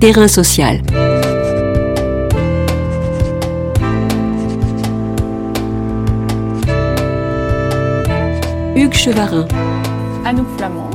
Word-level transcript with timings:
Terrain 0.00 0.28
social. 0.28 0.80
Hugues 8.76 8.94
Chevarin. 8.94 9.48
Anouk 10.24 10.46
Flamand. 10.56 10.90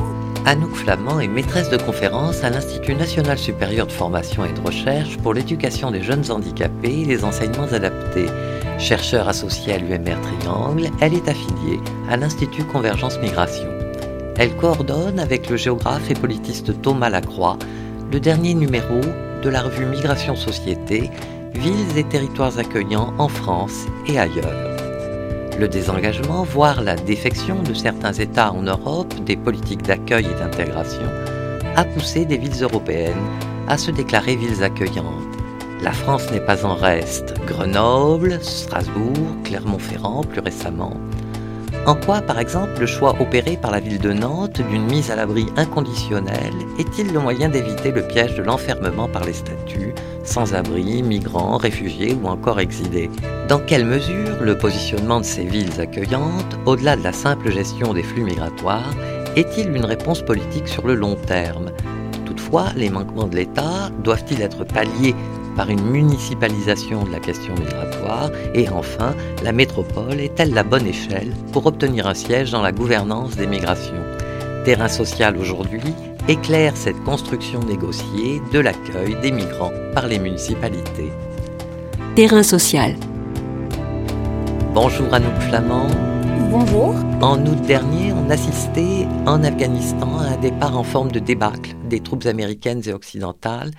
Anouk 0.46 0.74
Flamand 0.74 1.20
est 1.20 1.28
maîtresse 1.28 1.68
de 1.68 1.76
conférence 1.76 2.42
à 2.44 2.48
l'Institut 2.48 2.94
national 2.94 3.36
supérieur 3.36 3.86
de 3.86 3.92
formation 3.92 4.46
et 4.46 4.52
de 4.54 4.60
recherche 4.60 5.18
pour 5.18 5.34
l'éducation 5.34 5.90
des 5.90 6.02
jeunes 6.02 6.30
handicapés 6.30 7.02
et 7.02 7.04
les 7.04 7.24
enseignements 7.24 7.70
adaptés. 7.72 8.30
Chercheur 8.78 9.28
associée 9.28 9.74
à 9.74 9.78
l'UMR 9.78 10.16
Triangle, 10.22 10.88
elle 11.02 11.12
est 11.12 11.28
affiliée 11.28 11.78
à 12.08 12.16
l'Institut 12.16 12.64
Convergence 12.64 13.18
Migration. 13.20 13.68
Elle 14.38 14.56
coordonne 14.56 15.20
avec 15.20 15.50
le 15.50 15.58
géographe 15.58 16.10
et 16.10 16.14
politiste 16.14 16.80
Thomas 16.80 17.10
Lacroix 17.10 17.58
le 18.10 18.20
dernier 18.20 18.54
numéro 18.54 19.00
de 19.42 19.48
la 19.48 19.62
revue 19.62 19.86
Migration 19.86 20.36
Société, 20.36 21.10
Villes 21.54 21.96
et 21.98 22.04
territoires 22.04 22.58
accueillants 22.58 23.12
en 23.18 23.28
France 23.28 23.86
et 24.06 24.18
ailleurs. 24.18 24.76
Le 25.58 25.68
désengagement, 25.68 26.42
voire 26.42 26.82
la 26.82 26.96
défection 26.96 27.62
de 27.62 27.74
certains 27.74 28.12
États 28.12 28.52
en 28.52 28.62
Europe 28.62 29.14
des 29.24 29.36
politiques 29.36 29.82
d'accueil 29.82 30.26
et 30.26 30.38
d'intégration, 30.40 31.08
a 31.76 31.84
poussé 31.84 32.24
des 32.24 32.38
villes 32.38 32.62
européennes 32.62 33.14
à 33.68 33.78
se 33.78 33.90
déclarer 33.90 34.36
villes 34.36 34.64
accueillantes. 34.64 35.04
La 35.82 35.92
France 35.92 36.30
n'est 36.32 36.40
pas 36.40 36.64
en 36.64 36.74
reste. 36.74 37.34
Grenoble, 37.46 38.38
Strasbourg, 38.42 39.36
Clermont-Ferrand 39.44 40.22
plus 40.24 40.40
récemment. 40.40 40.96
En 41.86 41.94
quoi, 41.96 42.22
par 42.22 42.38
exemple, 42.38 42.80
le 42.80 42.86
choix 42.86 43.14
opéré 43.20 43.58
par 43.58 43.70
la 43.70 43.78
ville 43.78 43.98
de 43.98 44.10
Nantes 44.10 44.62
d'une 44.70 44.86
mise 44.86 45.10
à 45.10 45.16
l'abri 45.16 45.46
inconditionnelle 45.56 46.54
est-il 46.78 47.12
le 47.12 47.20
moyen 47.20 47.50
d'éviter 47.50 47.92
le 47.92 48.00
piège 48.00 48.34
de 48.36 48.42
l'enfermement 48.42 49.06
par 49.06 49.24
les 49.24 49.34
statuts, 49.34 49.94
sans-abri, 50.24 51.02
migrants, 51.02 51.58
réfugiés 51.58 52.16
ou 52.22 52.26
encore 52.28 52.58
exilés? 52.58 53.10
Dans 53.50 53.58
quelle 53.58 53.84
mesure 53.84 54.40
le 54.40 54.56
positionnement 54.56 55.20
de 55.20 55.26
ces 55.26 55.44
villes 55.44 55.78
accueillantes, 55.78 56.58
au-delà 56.64 56.96
de 56.96 57.04
la 57.04 57.12
simple 57.12 57.52
gestion 57.52 57.92
des 57.92 58.02
flux 58.02 58.24
migratoires, 58.24 58.94
est-il 59.36 59.68
une 59.68 59.84
réponse 59.84 60.22
politique 60.22 60.68
sur 60.68 60.86
le 60.86 60.94
long 60.94 61.16
terme? 61.16 61.70
Toutefois, 62.24 62.68
les 62.76 62.88
manquements 62.88 63.26
de 63.26 63.36
l'État 63.36 63.90
doivent-ils 64.02 64.40
être 64.40 64.64
palliés 64.64 65.14
par 65.56 65.70
une 65.70 65.84
municipalisation 65.84 67.04
de 67.04 67.10
la 67.10 67.20
question 67.20 67.54
migratoire 67.54 68.30
Et 68.54 68.68
enfin, 68.68 69.14
la 69.42 69.52
métropole 69.52 70.20
est-elle 70.20 70.52
la 70.52 70.62
bonne 70.62 70.86
échelle 70.86 71.32
pour 71.52 71.66
obtenir 71.66 72.06
un 72.06 72.14
siège 72.14 72.50
dans 72.50 72.62
la 72.62 72.72
gouvernance 72.72 73.36
des 73.36 73.46
migrations 73.46 74.04
Terrain 74.64 74.88
social 74.88 75.36
aujourd'hui 75.36 75.94
éclaire 76.28 76.76
cette 76.76 77.02
construction 77.04 77.60
négociée 77.60 78.40
de 78.52 78.58
l'accueil 78.58 79.16
des 79.20 79.30
migrants 79.30 79.72
par 79.94 80.06
les 80.06 80.18
municipalités. 80.18 81.12
Terrain 82.14 82.42
social. 82.42 82.94
Bonjour 84.72 85.12
Anouk 85.12 85.38
Flamand. 85.48 85.88
Bonjour. 86.50 86.94
En 87.20 87.44
août 87.44 87.60
dernier, 87.66 88.12
on 88.12 88.30
assistait 88.30 89.06
en 89.26 89.42
Afghanistan 89.44 90.18
à 90.18 90.34
un 90.34 90.36
départ 90.36 90.76
en 90.76 90.82
forme 90.82 91.12
de 91.12 91.18
débâcle 91.18 91.74
des 91.88 92.00
troupes 92.00 92.26
américaines 92.26 92.82
et 92.86 92.92
occidentales 92.92 93.70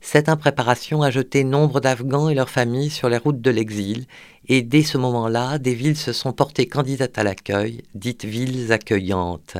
cette 0.00 0.28
impréparation 0.28 1.02
a 1.02 1.10
jeté 1.10 1.44
nombre 1.44 1.80
d'Afghans 1.80 2.28
et 2.28 2.34
leurs 2.34 2.50
familles 2.50 2.90
sur 2.90 3.08
les 3.08 3.18
routes 3.18 3.40
de 3.40 3.50
l'exil, 3.50 4.06
et 4.48 4.62
dès 4.62 4.82
ce 4.82 4.98
moment-là, 4.98 5.58
des 5.58 5.74
villes 5.74 5.96
se 5.96 6.12
sont 6.12 6.32
portées 6.32 6.66
candidates 6.66 7.18
à 7.18 7.22
l'accueil, 7.22 7.82
dites 7.94 8.24
villes 8.24 8.72
accueillantes. 8.72 9.58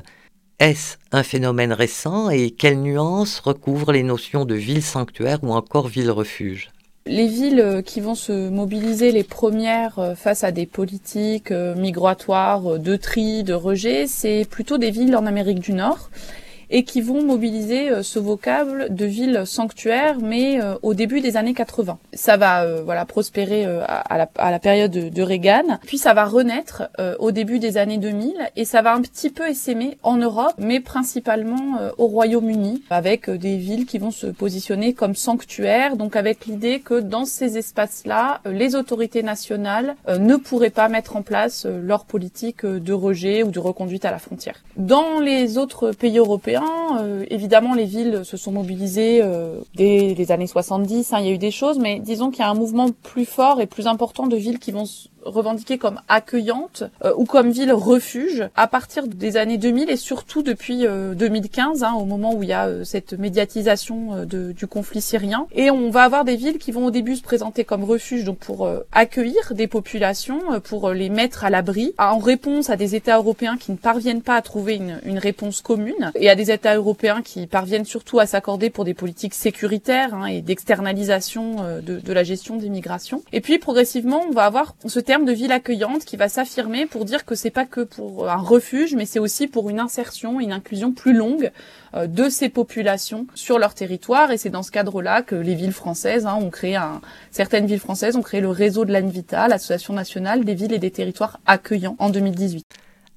Est-ce 0.58 0.96
un 1.12 1.22
phénomène 1.22 1.72
récent 1.72 2.28
et 2.30 2.50
quelles 2.50 2.80
nuances 2.80 3.40
recouvrent 3.40 3.92
les 3.92 4.02
notions 4.02 4.44
de 4.44 4.54
ville 4.54 4.82
sanctuaire 4.82 5.38
ou 5.42 5.52
encore 5.52 5.88
ville 5.88 6.10
refuge? 6.10 6.70
Les 7.06 7.28
villes 7.28 7.82
qui 7.86 8.00
vont 8.00 8.14
se 8.14 8.50
mobiliser 8.50 9.10
les 9.10 9.24
premières 9.24 10.14
face 10.16 10.44
à 10.44 10.52
des 10.52 10.66
politiques 10.66 11.50
migratoires 11.50 12.78
de 12.78 12.96
tri, 12.96 13.42
de 13.42 13.54
rejet, 13.54 14.06
c'est 14.06 14.46
plutôt 14.48 14.76
des 14.76 14.90
villes 14.90 15.16
en 15.16 15.24
Amérique 15.24 15.60
du 15.60 15.72
Nord 15.72 16.10
et 16.70 16.84
qui 16.84 17.00
vont 17.00 17.22
mobiliser 17.22 17.90
euh, 17.90 18.02
ce 18.02 18.18
vocable 18.18 18.94
de 18.94 19.04
ville 19.04 19.42
sanctuaire, 19.44 20.18
mais 20.20 20.62
euh, 20.62 20.76
au 20.82 20.94
début 20.94 21.20
des 21.20 21.36
années 21.36 21.54
80. 21.54 21.98
Ça 22.12 22.36
va 22.36 22.64
euh, 22.64 22.82
voilà 22.84 23.04
prospérer 23.04 23.64
à 23.64 24.16
la, 24.16 24.58
période 24.58 24.90
de, 24.90 25.22
Reagan, 25.22 25.78
puis 25.86 25.98
ça 25.98 26.14
va 26.14 26.24
renaître 26.24 26.90
au 27.18 27.30
début 27.30 27.58
des 27.58 27.76
années 27.76 27.98
2000 27.98 28.34
et 28.56 28.64
ça 28.64 28.82
va 28.82 28.94
un 28.94 29.00
petit 29.00 29.30
peu 29.30 29.48
essaimer 29.48 29.98
en 30.02 30.16
Europe, 30.16 30.54
mais 30.58 30.80
principalement 30.80 31.78
au 31.98 32.06
Royaume-Uni, 32.06 32.82
avec 32.90 33.28
des 33.28 33.56
villes 33.56 33.86
qui 33.86 33.98
vont 33.98 34.10
se 34.10 34.26
positionner 34.26 34.92
comme 34.92 35.14
sanctuaires, 35.14 35.96
donc 35.96 36.16
avec 36.16 36.46
l'idée 36.46 36.80
que 36.80 37.00
dans 37.00 37.24
ces 37.24 37.58
espaces-là, 37.58 38.40
les 38.46 38.74
autorités 38.74 39.22
nationales 39.22 39.96
ne 40.08 40.36
pourraient 40.36 40.70
pas 40.70 40.88
mettre 40.88 41.16
en 41.16 41.22
place 41.22 41.66
leur 41.66 42.04
politique 42.04 42.64
de 42.64 42.92
rejet 42.92 43.42
ou 43.42 43.50
de 43.50 43.58
reconduite 43.58 44.04
à 44.04 44.10
la 44.10 44.18
frontière. 44.18 44.62
Dans 44.76 45.20
les 45.20 45.58
autres 45.58 45.92
pays 45.92 46.18
européens, 46.18 46.59
euh, 47.00 47.24
évidemment, 47.30 47.74
les 47.74 47.84
villes 47.84 48.22
se 48.24 48.36
sont 48.36 48.52
mobilisées 48.52 49.20
euh, 49.22 49.60
dès 49.74 50.14
les 50.14 50.32
années 50.32 50.46
70. 50.46 51.12
Hein, 51.12 51.18
il 51.20 51.26
y 51.26 51.28
a 51.28 51.32
eu 51.32 51.38
des 51.38 51.50
choses, 51.50 51.78
mais 51.78 52.00
disons 52.00 52.30
qu'il 52.30 52.40
y 52.40 52.42
a 52.42 52.50
un 52.50 52.54
mouvement 52.54 52.88
plus 53.02 53.24
fort 53.24 53.60
et 53.60 53.66
plus 53.66 53.86
important 53.86 54.26
de 54.26 54.36
villes 54.36 54.58
qui 54.58 54.72
vont 54.72 54.84
revendiquée 55.24 55.78
comme 55.78 56.00
accueillante 56.08 56.84
euh, 57.04 57.12
ou 57.16 57.24
comme 57.24 57.50
ville 57.50 57.72
refuge 57.72 58.48
à 58.56 58.66
partir 58.66 59.06
des 59.06 59.36
années 59.36 59.58
2000 59.58 59.90
et 59.90 59.96
surtout 59.96 60.42
depuis 60.42 60.86
2015, 60.86 61.82
euh, 61.82 61.86
hein, 61.86 61.94
au 61.94 62.04
moment 62.04 62.34
où 62.34 62.42
il 62.42 62.48
y 62.48 62.52
a 62.52 62.66
euh, 62.66 62.84
cette 62.84 63.12
médiatisation 63.12 64.24
de, 64.24 64.52
du 64.52 64.66
conflit 64.66 65.00
syrien. 65.00 65.46
Et 65.52 65.70
on 65.70 65.90
va 65.90 66.02
avoir 66.02 66.24
des 66.24 66.36
villes 66.36 66.58
qui 66.58 66.72
vont 66.72 66.86
au 66.86 66.90
début 66.90 67.16
se 67.16 67.22
présenter 67.22 67.64
comme 67.64 67.84
refuge, 67.84 68.24
donc 68.24 68.38
pour 68.38 68.68
accueillir 68.92 69.54
des 69.54 69.66
populations, 69.66 70.40
pour 70.64 70.90
les 70.90 71.08
mettre 71.08 71.44
à 71.44 71.50
l'abri, 71.50 71.94
en 71.98 72.18
réponse 72.18 72.70
à 72.70 72.76
des 72.76 72.94
États 72.94 73.18
européens 73.18 73.56
qui 73.56 73.72
ne 73.72 73.76
parviennent 73.76 74.22
pas 74.22 74.36
à 74.36 74.42
trouver 74.42 74.76
une, 74.76 75.00
une, 75.04 75.18
réponse 75.18 75.60
commune, 75.60 76.12
et 76.14 76.30
à 76.30 76.34
des 76.34 76.50
États 76.50 76.76
européens 76.76 77.22
qui 77.22 77.46
parviennent 77.46 77.84
surtout 77.84 78.18
à 78.18 78.26
s'accorder 78.26 78.70
pour 78.70 78.84
des 78.84 78.94
politiques 78.94 79.34
sécuritaires 79.34 80.14
hein, 80.14 80.26
et 80.26 80.42
d'externalisation 80.42 81.80
de, 81.82 82.00
de 82.00 82.12
la 82.12 82.24
gestion 82.24 82.56
des 82.56 82.68
migrations. 82.68 83.22
Et 83.32 83.40
puis 83.40 83.58
progressivement, 83.58 84.22
on 84.28 84.32
va 84.32 84.44
avoir 84.44 84.74
ce 84.86 85.00
terme 85.10 85.24
de 85.24 85.32
ville 85.32 85.50
accueillante 85.50 86.04
qui 86.04 86.16
va 86.16 86.28
s'affirmer 86.28 86.86
pour 86.86 87.04
dire 87.04 87.24
que 87.24 87.34
c'est 87.34 87.50
pas 87.50 87.66
que 87.66 87.80
pour 87.80 88.28
un 88.28 88.36
refuge, 88.36 88.94
mais 88.94 89.06
c'est 89.06 89.18
aussi 89.18 89.48
pour 89.48 89.68
une 89.68 89.80
insertion, 89.80 90.38
une 90.38 90.52
inclusion 90.52 90.92
plus 90.92 91.12
longue 91.12 91.50
euh, 91.94 92.06
de 92.06 92.28
ces 92.28 92.48
populations 92.48 93.26
sur 93.34 93.58
leur 93.58 93.74
territoire. 93.74 94.30
Et 94.30 94.36
c'est 94.36 94.50
dans 94.50 94.62
ce 94.62 94.70
cadre-là 94.70 95.22
que 95.22 95.34
les 95.34 95.56
villes 95.56 95.72
françaises 95.72 96.26
hein, 96.26 96.36
ont 96.36 96.50
créé 96.50 96.76
un, 96.76 97.00
certaines 97.32 97.66
villes 97.66 97.80
françaises 97.80 98.14
ont 98.14 98.22
créé 98.22 98.40
le 98.40 98.50
réseau 98.50 98.84
de 98.84 98.92
l'ANVITA, 98.92 99.48
l'association 99.48 99.94
nationale 99.94 100.44
des 100.44 100.54
villes 100.54 100.74
et 100.74 100.78
des 100.78 100.92
territoires 100.92 101.40
accueillants 101.44 101.96
en 101.98 102.10
2018. 102.10 102.64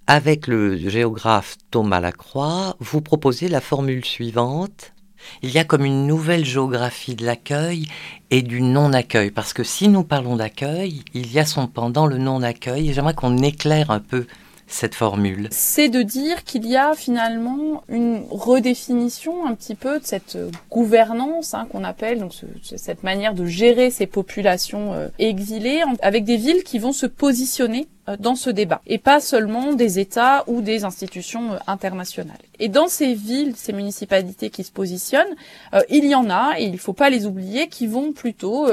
Avec 0.07 0.47
le 0.47 0.75
géographe 0.75 1.57
Thomas 1.69 1.99
Lacroix, 1.99 2.75
vous 2.79 3.01
proposez 3.01 3.49
la 3.49 3.61
formule 3.61 4.03
suivante 4.03 4.93
il 5.41 5.51
y 5.51 5.59
a 5.59 5.63
comme 5.63 5.85
une 5.85 6.07
nouvelle 6.07 6.45
géographie 6.45 7.15
de 7.15 7.25
l'accueil 7.25 7.87
et 8.31 8.41
du 8.41 8.61
non-accueil. 8.61 9.31
Parce 9.31 9.53
que 9.53 9.63
si 9.63 9.87
nous 9.87 10.03
parlons 10.03 10.35
d'accueil, 10.35 11.03
il 11.13 11.31
y 11.31 11.39
a 11.39 11.45
son 11.45 11.67
pendant 11.67 12.05
le 12.05 12.17
non-accueil. 12.17 12.89
Et 12.89 12.93
j'aimerais 12.93 13.13
qu'on 13.13 13.37
éclaire 13.37 13.91
un 13.91 13.99
peu 13.99 14.25
cette 14.67 14.95
formule 14.95 15.49
C'est 15.51 15.89
de 15.89 16.01
dire 16.01 16.43
qu'il 16.43 16.65
y 16.65 16.75
a 16.75 16.93
finalement 16.95 17.83
une 17.89 18.23
redéfinition 18.29 19.45
un 19.45 19.53
petit 19.55 19.75
peu 19.75 19.99
de 19.99 20.05
cette 20.05 20.37
gouvernance 20.71 21.53
hein, 21.53 21.67
qu'on 21.71 21.83
appelle, 21.83 22.19
donc 22.19 22.33
cette 22.63 23.03
manière 23.03 23.33
de 23.33 23.45
gérer 23.45 23.91
ces 23.91 24.07
populations 24.07 24.93
euh, 24.93 25.09
exilées, 25.19 25.81
avec 26.01 26.23
des 26.23 26.37
villes 26.37 26.63
qui 26.63 26.79
vont 26.79 26.93
se 26.93 27.05
positionner 27.05 27.87
dans 28.19 28.35
ce 28.35 28.49
débat. 28.49 28.81
Et 28.85 28.97
pas 28.97 29.21
seulement 29.21 29.73
des 29.73 29.99
États 29.99 30.43
ou 30.47 30.61
des 30.61 30.83
institutions 30.83 31.53
euh, 31.53 31.57
internationales. 31.67 32.37
Et 32.59 32.67
dans 32.67 32.87
ces 32.87 33.13
villes, 33.13 33.53
ces 33.55 33.73
municipalités 33.73 34.49
qui 34.49 34.63
se 34.63 34.71
positionnent, 34.71 35.35
euh, 35.73 35.81
il 35.89 36.05
y 36.05 36.13
en 36.13 36.29
a 36.29 36.55
et 36.57 36.65
il 36.65 36.73
ne 36.73 36.77
faut 36.77 36.93
pas 36.93 37.09
les 37.09 37.25
oublier 37.25 37.67
qui 37.67 37.87
vont 37.87 38.11
plutôt 38.11 38.69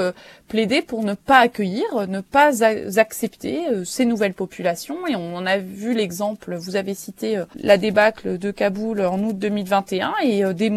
plaider 0.48 0.82
pour 0.82 1.04
ne 1.04 1.14
pas 1.14 1.38
accueillir, 1.38 1.84
ne 2.08 2.20
pas 2.20 2.64
accepter 2.96 3.62
ces 3.84 4.04
nouvelles 4.04 4.34
populations. 4.34 5.06
Et 5.06 5.16
on 5.16 5.46
a 5.46 5.58
vu 5.58 5.94
l'exemple, 5.94 6.56
vous 6.56 6.76
avez 6.76 6.94
cité 6.94 7.42
la 7.54 7.78
débâcle 7.78 8.38
de 8.38 8.50
Kaboul 8.50 9.00
en 9.02 9.18
août 9.20 9.38
2021 9.38 10.14
et 10.22 10.42
des, 10.54 10.70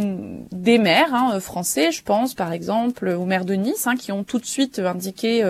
des 0.51 0.77
maires 0.77 1.13
hein, 1.13 1.39
français, 1.39 1.91
je 1.91 2.03
pense 2.03 2.33
par 2.33 2.53
exemple 2.53 3.09
au 3.09 3.25
maire 3.25 3.45
de 3.45 3.55
Nice, 3.55 3.87
hein, 3.87 3.95
qui 3.95 4.11
ont 4.11 4.23
tout 4.23 4.39
de 4.39 4.45
suite 4.45 4.79
indiqué 4.79 5.43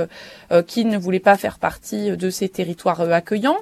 qu'ils 0.67 0.87
ne 0.87 0.97
voulaient 0.97 1.19
pas 1.19 1.37
faire 1.37 1.59
partie 1.59 2.15
de 2.15 2.29
ces 2.29 2.49
territoires 2.49 2.92
euh, 3.01 3.11
accueillant. 3.11 3.57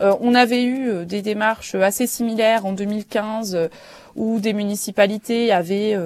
Euh, 0.00 0.14
on 0.20 0.34
avait 0.34 0.62
eu 0.62 0.88
euh, 0.88 1.04
des 1.04 1.22
démarches 1.22 1.74
assez 1.74 2.06
similaires 2.06 2.66
en 2.66 2.72
2015 2.72 3.68
où 4.16 4.40
des 4.40 4.52
municipalités 4.52 5.52
avaient 5.52 5.96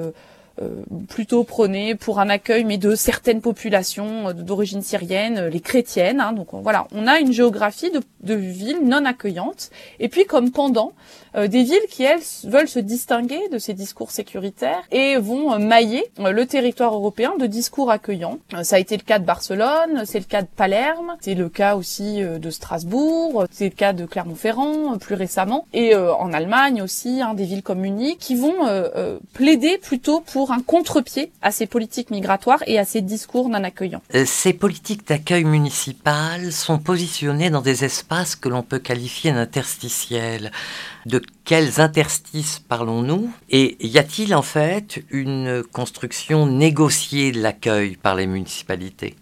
plutôt 1.08 1.44
prôné 1.44 1.94
pour 1.94 2.20
un 2.20 2.28
accueil, 2.28 2.64
mais 2.64 2.78
de 2.78 2.94
certaines 2.94 3.40
populations 3.40 4.32
d'origine 4.32 4.82
syrienne, 4.82 5.46
les 5.46 5.60
chrétiennes. 5.60 6.20
Hein. 6.20 6.32
donc 6.32 6.48
voilà, 6.52 6.86
on 6.92 7.06
a 7.06 7.18
une 7.18 7.32
géographie 7.32 7.90
de, 7.90 8.00
de 8.22 8.34
villes 8.34 8.80
non 8.84 9.04
accueillantes. 9.04 9.70
Et 10.00 10.08
puis 10.08 10.24
comme 10.24 10.50
pendant, 10.50 10.92
des 11.36 11.64
villes 11.64 11.86
qui 11.90 12.02
elles 12.02 12.22
veulent 12.44 12.68
se 12.68 12.78
distinguer 12.78 13.48
de 13.52 13.58
ces 13.58 13.74
discours 13.74 14.10
sécuritaires 14.10 14.82
et 14.90 15.16
vont 15.18 15.58
mailler 15.58 16.04
le 16.18 16.46
territoire 16.46 16.94
européen 16.94 17.34
de 17.38 17.46
discours 17.46 17.90
accueillants. 17.90 18.38
Ça 18.62 18.76
a 18.76 18.78
été 18.78 18.96
le 18.96 19.02
cas 19.02 19.18
de 19.18 19.26
Barcelone, 19.26 20.04
c'est 20.06 20.18
le 20.18 20.24
cas 20.24 20.40
de 20.40 20.46
Palerme, 20.46 21.16
c'est 21.20 21.34
le 21.34 21.50
cas 21.50 21.76
aussi 21.76 22.20
de 22.22 22.50
Strasbourg, 22.50 23.44
c'est 23.50 23.66
le 23.66 23.74
cas 23.74 23.92
de 23.92 24.06
Clermont-Ferrand 24.06 24.96
plus 24.98 25.14
récemment, 25.14 25.66
et 25.74 25.94
en 25.94 26.32
Allemagne 26.32 26.80
aussi, 26.80 27.20
hein, 27.20 27.34
des 27.34 27.44
villes 27.44 27.62
comme 27.62 27.80
Munich, 27.80 28.18
qui 28.18 28.34
vont 28.34 28.54
plaider 29.34 29.76
plutôt 29.78 30.20
pour 30.20 30.45
un 30.52 30.60
contre-pied 30.60 31.30
à 31.42 31.50
ces 31.50 31.66
politiques 31.66 32.10
migratoires 32.10 32.62
et 32.66 32.78
à 32.78 32.84
ces 32.84 33.00
discours 33.00 33.48
non 33.48 33.64
accueillants. 33.64 34.02
Euh, 34.14 34.24
ces 34.26 34.52
politiques 34.52 35.06
d'accueil 35.06 35.44
municipal 35.44 36.52
sont 36.52 36.78
positionnées 36.78 37.50
dans 37.50 37.62
des 37.62 37.84
espaces 37.84 38.36
que 38.36 38.48
l'on 38.48 38.62
peut 38.62 38.78
qualifier 38.78 39.32
d'interstitiels. 39.32 40.52
De 41.06 41.22
quels 41.44 41.80
interstices 41.80 42.60
parlons-nous? 42.68 43.30
Et 43.50 43.76
y 43.86 43.98
a-t-il 43.98 44.34
en 44.34 44.42
fait 44.42 45.04
une 45.10 45.62
construction 45.72 46.46
négociée 46.46 47.32
de 47.32 47.40
l'accueil 47.40 47.96
par 47.96 48.14
les 48.14 48.26
municipalités? 48.26 49.14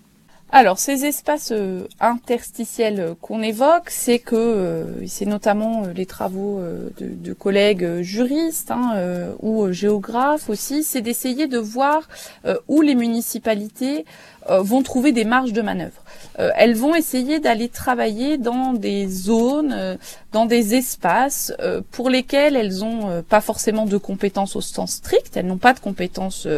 Alors, 0.57 0.79
ces 0.79 1.05
espaces 1.05 1.51
euh, 1.51 1.89
interstitiels 1.99 3.01
euh, 3.01 3.15
qu'on 3.21 3.43
évoque, 3.43 3.91
c'est 3.91 4.21
que 4.21 4.37
euh, 4.37 5.05
c'est 5.05 5.27
notamment 5.27 5.83
les 5.93 6.07
travaux 6.07 6.61
de, 6.97 7.09
de, 7.09 7.33
collègues 7.33 8.03
juristes 8.03 8.71
hein, 8.71 9.35
ou 9.43 9.73
géographes 9.73 10.49
aussi, 10.49 10.85
c'est 10.85 11.01
d'essayer 11.01 11.49
de 11.49 11.59
voir 11.59 12.09
où 12.69 12.83
les 12.83 12.95
municipalités 12.95 14.05
vont 14.49 14.83
trouver 14.83 15.13
des 15.13 15.25
marges 15.25 15.53
de 15.53 15.63
manœuvre. 15.63 16.05
Euh, 16.39 16.51
elles 16.57 16.75
vont 16.75 16.95
essayer 16.95 17.41
d'aller 17.41 17.69
travailler 17.69 18.39
dans 18.39 18.73
des 18.73 19.07
zones, 19.09 19.73
euh, 19.73 19.97
dans 20.33 20.47
des 20.47 20.75
espaces 20.75 21.53
euh, 21.61 21.81
pour 21.93 22.11
lesquels 22.11 22.57
elles 22.57 22.85
ont 22.85 23.23
pas 23.29 23.41
forcément 23.41 23.87
de 23.87 23.97
compétences 23.97 24.57
au 24.57 24.61
sens 24.61 24.95
strict. 24.95 25.37
Elles 25.37 25.47
n'ont 25.47 25.59
pas 25.59 25.75
de 25.75 25.81
compétences 25.81 26.49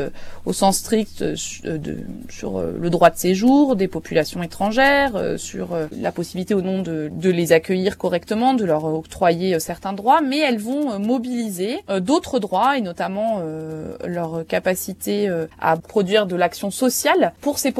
au 0.44 0.52
sens 0.52 0.78
strict 0.78 1.22
de, 1.22 1.98
sur 2.28 2.60
le 2.60 2.90
droit 2.90 3.10
de 3.10 3.18
séjour 3.18 3.76
des 3.76 3.88
populations 3.88 4.42
étrangères, 4.42 5.34
sur 5.36 5.68
la 5.92 6.12
possibilité 6.12 6.54
au 6.54 6.62
nom 6.62 6.82
de, 6.82 7.10
de, 7.12 7.30
les 7.30 7.52
accueillir 7.52 7.98
correctement, 7.98 8.54
de 8.54 8.64
leur 8.64 8.84
octroyer 8.84 9.58
certains 9.60 9.92
droits, 9.92 10.20
mais 10.20 10.38
elles 10.38 10.58
vont 10.58 10.98
mobiliser 10.98 11.80
d'autres 12.00 12.38
droits 12.38 12.78
et 12.78 12.80
notamment 12.80 13.40
leur 14.04 14.46
capacité 14.46 15.28
à 15.60 15.76
produire 15.76 16.26
de 16.26 16.36
l'action 16.36 16.70
sociale 16.70 17.32
pour 17.40 17.58
ces 17.58 17.72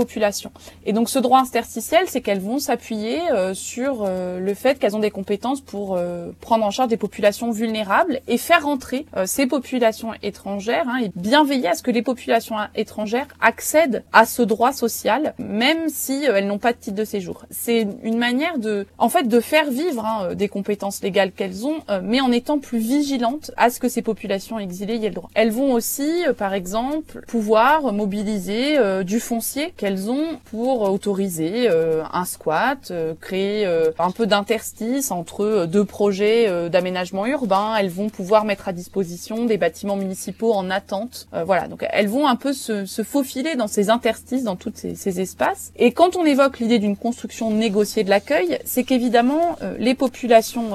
Et 0.84 0.92
donc 0.92 1.08
ce 1.08 1.18
droit 1.18 1.40
interstitiel 1.40 2.04
c'est 2.06 2.20
qu'elles 2.20 2.40
vont 2.40 2.58
s'appuyer 2.58 3.20
euh, 3.32 3.54
sur 3.54 4.04
euh, 4.04 4.38
le 4.38 4.54
fait 4.54 4.78
qu'elles 4.78 4.96
ont 4.96 5.00
des 5.00 5.10
compétences 5.10 5.60
pour 5.60 5.96
euh, 5.96 6.30
prendre 6.40 6.64
en 6.64 6.70
charge 6.70 6.88
des 6.88 6.96
populations 6.96 7.50
vulnérables 7.50 8.20
et 8.28 8.38
faire 8.38 8.64
rentrer 8.64 9.06
ces 9.24 9.46
populations 9.46 10.12
étrangères 10.22 10.86
hein, 10.88 11.00
et 11.02 11.10
bien 11.14 11.44
veiller 11.44 11.68
à 11.68 11.74
ce 11.74 11.82
que 11.82 11.90
les 11.90 12.02
populations 12.02 12.56
étrangères 12.74 13.28
accèdent 13.40 14.04
à 14.12 14.26
ce 14.26 14.42
droit 14.42 14.72
social, 14.72 15.34
même 15.38 15.88
si 15.88 16.24
elles 16.24 16.46
n'ont 16.46 16.58
pas 16.58 16.72
de 16.72 16.78
titre 16.78 16.96
de 16.96 17.04
séjour. 17.04 17.44
C'est 17.50 17.86
une 18.02 18.18
manière 18.18 18.58
de, 18.58 18.86
en 18.98 19.08
fait, 19.08 19.24
de 19.24 19.40
faire 19.40 19.70
vivre 19.70 20.04
hein, 20.04 20.34
des 20.34 20.48
compétences 20.48 21.02
légales 21.02 21.32
qu'elles 21.32 21.66
ont, 21.66 21.78
mais 22.02 22.20
en 22.20 22.32
étant 22.32 22.58
plus 22.58 22.78
vigilantes 22.78 23.50
à 23.56 23.70
ce 23.70 23.80
que 23.80 23.88
ces 23.88 24.02
populations 24.02 24.58
exilées 24.58 24.96
y 24.96 25.06
aient 25.06 25.10
le 25.10 25.14
droit. 25.14 25.30
Elles 25.34 25.50
vont 25.50 25.72
aussi, 25.72 26.24
par 26.36 26.54
exemple, 26.54 27.22
pouvoir 27.26 27.92
mobiliser 27.92 28.78
du 29.04 29.20
foncier 29.20 29.72
ont 29.94 30.38
pour 30.50 30.82
autoriser 30.82 31.68
euh, 31.70 32.02
un 32.12 32.24
squat, 32.24 32.90
euh, 32.90 33.14
créer 33.20 33.66
euh, 33.66 33.90
un 33.98 34.10
peu 34.10 34.26
d'interstice 34.26 35.10
entre 35.10 35.66
deux 35.66 35.84
projets 35.84 36.68
d'aménagement 36.70 37.26
urbain. 37.26 37.74
Elles 37.78 37.90
vont 37.90 38.08
pouvoir 38.08 38.44
mettre 38.44 38.68
à 38.68 38.72
disposition 38.72 39.44
des 39.44 39.58
bâtiments 39.58 39.96
municipaux 39.96 40.52
en 40.52 40.70
attente. 40.70 41.28
voilà, 41.44 41.68
donc 41.68 41.86
elles 41.90 42.08
vont 42.08 42.26
un 42.26 42.36
peu 42.36 42.52
se, 42.52 42.84
se 42.86 43.02
faufiler 43.02 43.54
dans 43.54 43.66
ces 43.68 43.90
interstices, 43.90 44.42
dans 44.42 44.56
tous 44.56 44.72
ces, 44.74 44.94
ces, 44.94 45.20
espaces. 45.20 45.72
Et 45.76 45.92
quand 45.92 46.16
on 46.16 46.24
évoque 46.24 46.58
l'idée 46.58 46.78
d'une 46.78 46.96
construction 46.96 47.50
négociée 47.50 48.04
de 48.04 48.10
l'accueil, 48.10 48.58
c'est 48.64 48.84
qu'évidemment 48.84 49.56
les 49.78 49.94
populations 49.94 50.70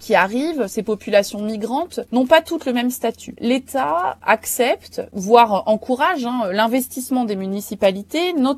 qui 0.00 0.14
arrivent, 0.14 0.66
ces 0.66 0.82
populations 0.82 1.40
migrantes, 1.40 2.00
n'ont 2.12 2.26
pas 2.26 2.42
toutes 2.42 2.66
le 2.66 2.72
même 2.72 2.90
statut. 2.90 3.34
L'État 3.38 4.16
accepte, 4.22 5.02
voire 5.12 5.64
encourage 5.66 6.24
hein, 6.24 6.48
l'investissement 6.52 7.24
des 7.24 7.36
municipalités, 7.36 8.32
notamment 8.32 8.53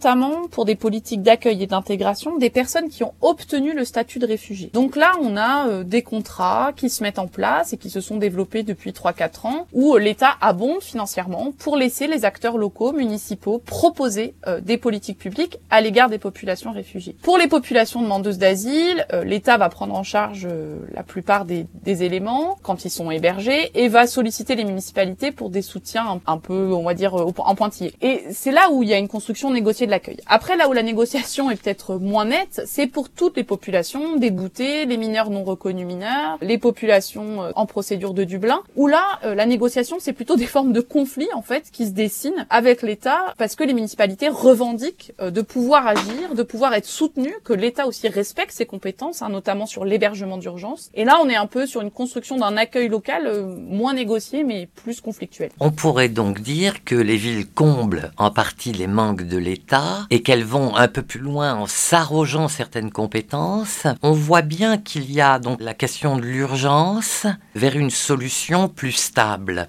pour 0.51 0.65
des 0.65 0.77
politiques 0.77 1.23
d'accueil 1.23 1.63
et 1.63 1.67
d'intégration 1.67 1.87
intégration 1.87 2.37
des 2.37 2.51
personnes 2.51 2.89
qui 2.89 3.05
ont 3.05 3.15
obtenu 3.21 3.73
le 3.73 3.85
statut 3.85 4.19
de 4.19 4.27
réfugié. 4.27 4.71
Donc 4.75 4.97
là, 4.97 5.13
on 5.23 5.37
a 5.37 5.69
euh, 5.69 5.85
des 5.85 6.03
contrats 6.03 6.73
qui 6.75 6.91
se 6.91 7.03
mettent 7.03 7.19
en 7.19 7.29
place 7.29 7.73
et 7.73 7.77
qui 7.77 7.91
se 7.91 8.01
sont 8.01 8.17
développés 8.17 8.65
depuis 8.65 8.91
3-4 8.91 9.47
ans, 9.47 9.67
où 9.73 9.95
euh, 9.95 9.99
l'État 9.99 10.35
abonde 10.41 10.83
financièrement 10.83 11.53
pour 11.57 11.77
laisser 11.77 12.09
les 12.09 12.25
acteurs 12.25 12.59
locaux, 12.59 12.93
municipaux, 12.93 13.63
proposer 13.65 14.35
euh, 14.47 14.61
des 14.61 14.77
politiques 14.77 15.19
publiques 15.19 15.59
à 15.71 15.81
l'égard 15.81 16.11
des 16.11 16.19
populations 16.19 16.73
réfugiées. 16.73 17.17
Pour 17.23 17.39
les 17.39 17.47
populations 17.47 18.03
demandeuses 18.03 18.39
d'asile, 18.39 19.07
l'État 19.25 19.57
va 19.57 19.69
prendre 19.69 19.95
en 19.95 20.03
charge 20.03 20.49
la 20.93 21.03
plupart 21.03 21.45
des, 21.45 21.67
éléments 21.87 22.59
quand 22.63 22.85
ils 22.85 22.91
sont 22.91 23.11
hébergés 23.11 23.71
et 23.75 23.89
va 23.89 24.07
solliciter 24.07 24.55
les 24.55 24.65
municipalités 24.65 25.31
pour 25.33 25.51
des 25.51 25.63
soutiens 25.63 26.21
un, 26.27 26.39
peu, 26.39 26.73
on 26.73 26.83
va 26.83 26.95
dire, 26.95 27.15
en 27.15 27.55
pointillé. 27.55 27.95
Et 28.03 28.25
c'est 28.33 28.51
là 28.51 28.71
où 28.71 28.83
il 28.83 28.89
y 28.89 28.95
a 28.95 28.99
une 28.99 29.09
construction 29.09 29.51
négociée 29.51 29.86
de 29.87 29.91
l'accueil. 29.91 30.19
Après, 30.27 30.57
là 30.57 30.69
où 30.69 30.73
la 30.73 30.83
négociation 30.83 31.51
est 31.51 31.57
peut-être 31.57 31.97
moins 31.97 32.27
nette, 32.27 32.63
c'est 32.67 32.87
pour 32.87 33.09
toutes 33.09 33.37
les 33.37 33.45
populations 33.45 34.17
déboutées, 34.17 34.85
les 34.87 34.97
mineurs 34.97 35.31
non 35.31 35.45
reconnus 35.45 35.87
mineurs, 35.87 36.39
les 36.43 36.59
populations 36.59 37.43
euh, 37.45 37.51
en 37.55 37.67
procédure 37.67 38.15
de 38.15 38.25
Dublin, 38.25 38.61
où 38.77 38.87
là, 38.87 39.05
euh, 39.25 39.35
la 39.35 39.47
négociation, 39.47 39.97
c'est 40.01 40.13
plutôt 40.13 40.37
des 40.37 40.47
formes 40.47 40.73
de 40.73 40.81
conflits, 40.81 41.29
en 41.35 41.43
fait, 41.43 41.71
qui 41.73 41.87
se 41.87 41.93
dessinent 41.93 42.47
avec 42.51 42.83
l'État, 42.83 43.35
parce 43.39 43.57
que 43.57 43.65
les 43.65 43.75
municipalités 43.75 44.29
revendiquent 44.29 45.13
euh, 45.21 45.31
de 45.31 45.41
pouvoir 45.41 45.87
agir, 45.87 46.35
de 46.35 46.43
pouvoir 46.43 46.75
être 46.75 46.87
soutenues, 46.87 47.35
que 47.45 47.53
l'État 47.53 47.87
aussi 47.87 48.09
respecte 48.09 48.53
ses 48.53 48.67
compétences, 48.67 49.23
hein, 49.23 49.29
notamment 49.29 49.67
sur 49.67 49.85
l'hébergement 49.85 50.39
d'urgence. 50.39 50.91
Et 50.95 51.05
là, 51.05 51.19
on 51.23 51.29
est 51.29 51.37
un 51.37 51.47
peu 51.47 51.67
sur 51.67 51.81
une 51.81 51.91
construction 51.91 52.37
d'un 52.37 52.57
accueil 52.57 52.89
local 52.89 53.47
moins 53.69 53.95
négocié, 53.95 54.45
mais 54.45 54.69
plus 54.75 55.01
conflictuel. 55.01 55.51
On 55.61 55.71
pourrait 55.71 56.09
donc 56.09 56.41
dire 56.41 56.85
que 56.85 56.95
les 56.95 57.17
villes 57.17 57.47
comblent 57.49 58.11
en 58.17 58.31
partie 58.31 58.73
les 58.73 58.87
manques 58.87 59.23
de 59.23 59.37
l'État 59.37 59.76
et 60.11 60.23
qu'elles 60.23 60.45
vont 60.45 60.77
un 60.77 60.89
peu 60.89 61.03
plus 61.03 61.21
loin 61.21 61.55
en 61.55 61.67
s'arrogeant 61.67 62.49
certaines 62.49 62.91
compétences, 62.91 63.87
on 64.03 64.13
voit 64.13 64.43
bien 64.43 64.79
qu'il 64.79 65.11
y 65.11 65.21
a 65.21 65.39
donc 65.39 65.61
la 65.61 65.75
question 65.75 66.17
de 66.17 66.23
l'urgence 66.23 67.27
vers 67.55 67.77
une 67.77 67.91
solution 67.91 68.69
plus 68.69 68.93
stable. 68.93 69.69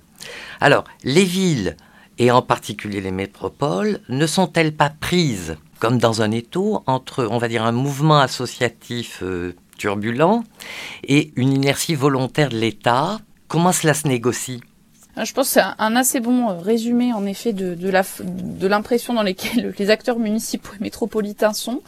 Alors, 0.59 0.83
les 1.03 1.23
villes, 1.23 1.75
et 2.17 2.31
en 2.31 2.41
particulier 2.41 3.01
les 3.01 3.11
métropoles, 3.11 3.99
ne 4.09 4.25
sont-elles 4.25 4.73
pas 4.75 4.89
prises, 4.89 5.57
comme 5.79 5.99
dans 5.99 6.21
un 6.21 6.31
étau, 6.31 6.83
entre, 6.87 7.27
on 7.29 7.37
va 7.37 7.47
dire, 7.47 7.63
un 7.63 7.71
mouvement 7.71 8.19
associatif 8.19 9.19
euh, 9.21 9.55
turbulent 9.77 10.43
et 11.03 11.31
une 11.35 11.53
inertie 11.53 11.95
volontaire 11.95 12.49
de 12.49 12.57
l'État? 12.57 13.19
Comment 13.47 13.71
cela 13.71 13.93
se 13.93 14.07
négocie? 14.07 14.61
Je 15.23 15.33
pense 15.33 15.47
que 15.47 15.53
c'est 15.53 15.65
un 15.77 15.95
assez 15.95 16.19
bon 16.19 16.49
euh, 16.49 16.53
résumé 16.59 17.13
en 17.13 17.25
effet 17.25 17.53
de, 17.53 17.75
de 17.75 18.67
l'impression 18.67 19.13
dans 19.13 19.23
laquelle 19.23 19.73
les 19.79 19.89
acteurs 19.89 20.19
municipaux 20.19 20.73
et 20.79 20.83
métropolitains 20.83 21.53
sont. 21.53 21.81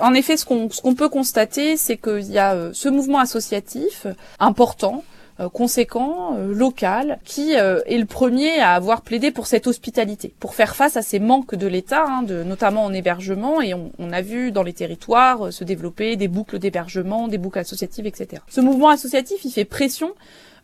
En 0.00 0.14
effet, 0.14 0.36
ce 0.36 0.44
qu'on 0.44 0.94
peut 0.94 1.08
constater, 1.08 1.76
c'est 1.76 1.96
qu'il 1.96 2.30
y 2.30 2.38
a 2.38 2.54
euh, 2.54 2.70
ce 2.72 2.88
mouvement 2.88 3.18
associatif 3.18 4.06
important 4.38 5.04
conséquent, 5.52 6.36
local, 6.38 7.18
qui 7.24 7.52
est 7.52 7.98
le 7.98 8.04
premier 8.06 8.58
à 8.60 8.72
avoir 8.72 9.02
plaidé 9.02 9.30
pour 9.30 9.46
cette 9.46 9.66
hospitalité, 9.66 10.34
pour 10.40 10.54
faire 10.54 10.76
face 10.76 10.96
à 10.96 11.02
ces 11.02 11.18
manques 11.18 11.54
de 11.54 11.66
l'État, 11.66 12.04
hein, 12.06 12.22
de, 12.22 12.42
notamment 12.42 12.84
en 12.84 12.92
hébergement, 12.92 13.60
et 13.60 13.74
on, 13.74 13.92
on, 13.98 14.12
a 14.12 14.22
vu 14.22 14.52
dans 14.52 14.62
les 14.62 14.72
territoires 14.72 15.52
se 15.52 15.64
développer 15.64 16.16
des 16.16 16.28
boucles 16.28 16.58
d'hébergement, 16.58 17.28
des 17.28 17.38
boucles 17.38 17.58
associatives, 17.58 18.06
etc. 18.06 18.42
Ce 18.48 18.60
mouvement 18.60 18.88
associatif, 18.88 19.44
il 19.44 19.50
fait 19.50 19.64
pression 19.64 20.14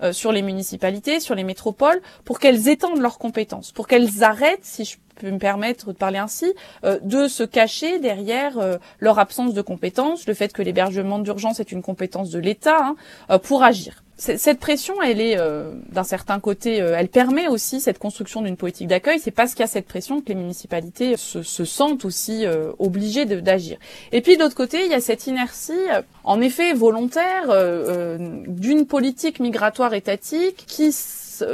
euh, 0.02 0.12
sur 0.12 0.32
les 0.32 0.42
municipalités, 0.42 1.20
sur 1.20 1.36
les 1.36 1.44
métropoles, 1.44 2.00
pour 2.24 2.40
qu'elles 2.40 2.68
étendent 2.68 3.00
leurs 3.00 3.18
compétences, 3.18 3.70
pour 3.70 3.86
qu'elles 3.86 4.24
arrêtent, 4.24 4.64
si 4.64 4.84
je 4.84 4.96
peux 5.14 5.30
me 5.30 5.38
permettre 5.38 5.92
de 5.92 5.96
parler 5.96 6.18
ainsi, 6.18 6.52
euh, 6.84 6.98
de 7.02 7.28
se 7.28 7.42
cacher 7.42 7.98
derrière 7.98 8.58
euh, 8.58 8.76
leur 9.00 9.18
absence 9.18 9.54
de 9.54 9.62
compétences, 9.62 10.26
le 10.26 10.34
fait 10.34 10.52
que 10.52 10.62
l'hébergement 10.62 11.18
d'urgence 11.18 11.60
est 11.60 11.72
une 11.72 11.82
compétence 11.82 12.30
de 12.30 12.38
l'État, 12.38 12.94
hein, 13.28 13.38
pour 13.38 13.62
agir 13.62 14.02
cette 14.18 14.60
pression, 14.60 15.02
elle 15.02 15.20
est 15.20 15.36
euh, 15.36 15.72
d'un 15.90 16.04
certain 16.04 16.38
côté, 16.38 16.80
euh, 16.80 16.94
elle 16.96 17.08
permet 17.08 17.48
aussi 17.48 17.80
cette 17.80 17.98
construction 17.98 18.42
d'une 18.42 18.56
politique 18.56 18.86
d'accueil. 18.86 19.18
C'est 19.18 19.32
parce 19.32 19.52
qu'il 19.52 19.60
y 19.60 19.64
a 19.64 19.68
cette 19.68 19.86
pression 19.86 20.20
que 20.20 20.28
les 20.28 20.34
municipalités 20.34 21.16
se, 21.16 21.42
se 21.42 21.64
sentent 21.64 22.04
aussi 22.04 22.46
euh, 22.46 22.70
obligées 22.78 23.24
d'agir. 23.24 23.78
Et 24.12 24.20
puis 24.20 24.36
de 24.36 24.42
l'autre 24.42 24.54
côté, 24.54 24.84
il 24.84 24.90
y 24.90 24.94
a 24.94 25.00
cette 25.00 25.26
inertie, 25.26 25.72
en 26.24 26.40
effet 26.40 26.72
volontaire, 26.72 27.48
d'une 28.46 28.86
politique 28.86 29.40
migratoire 29.40 29.94
étatique 29.94 30.64
qui 30.66 30.92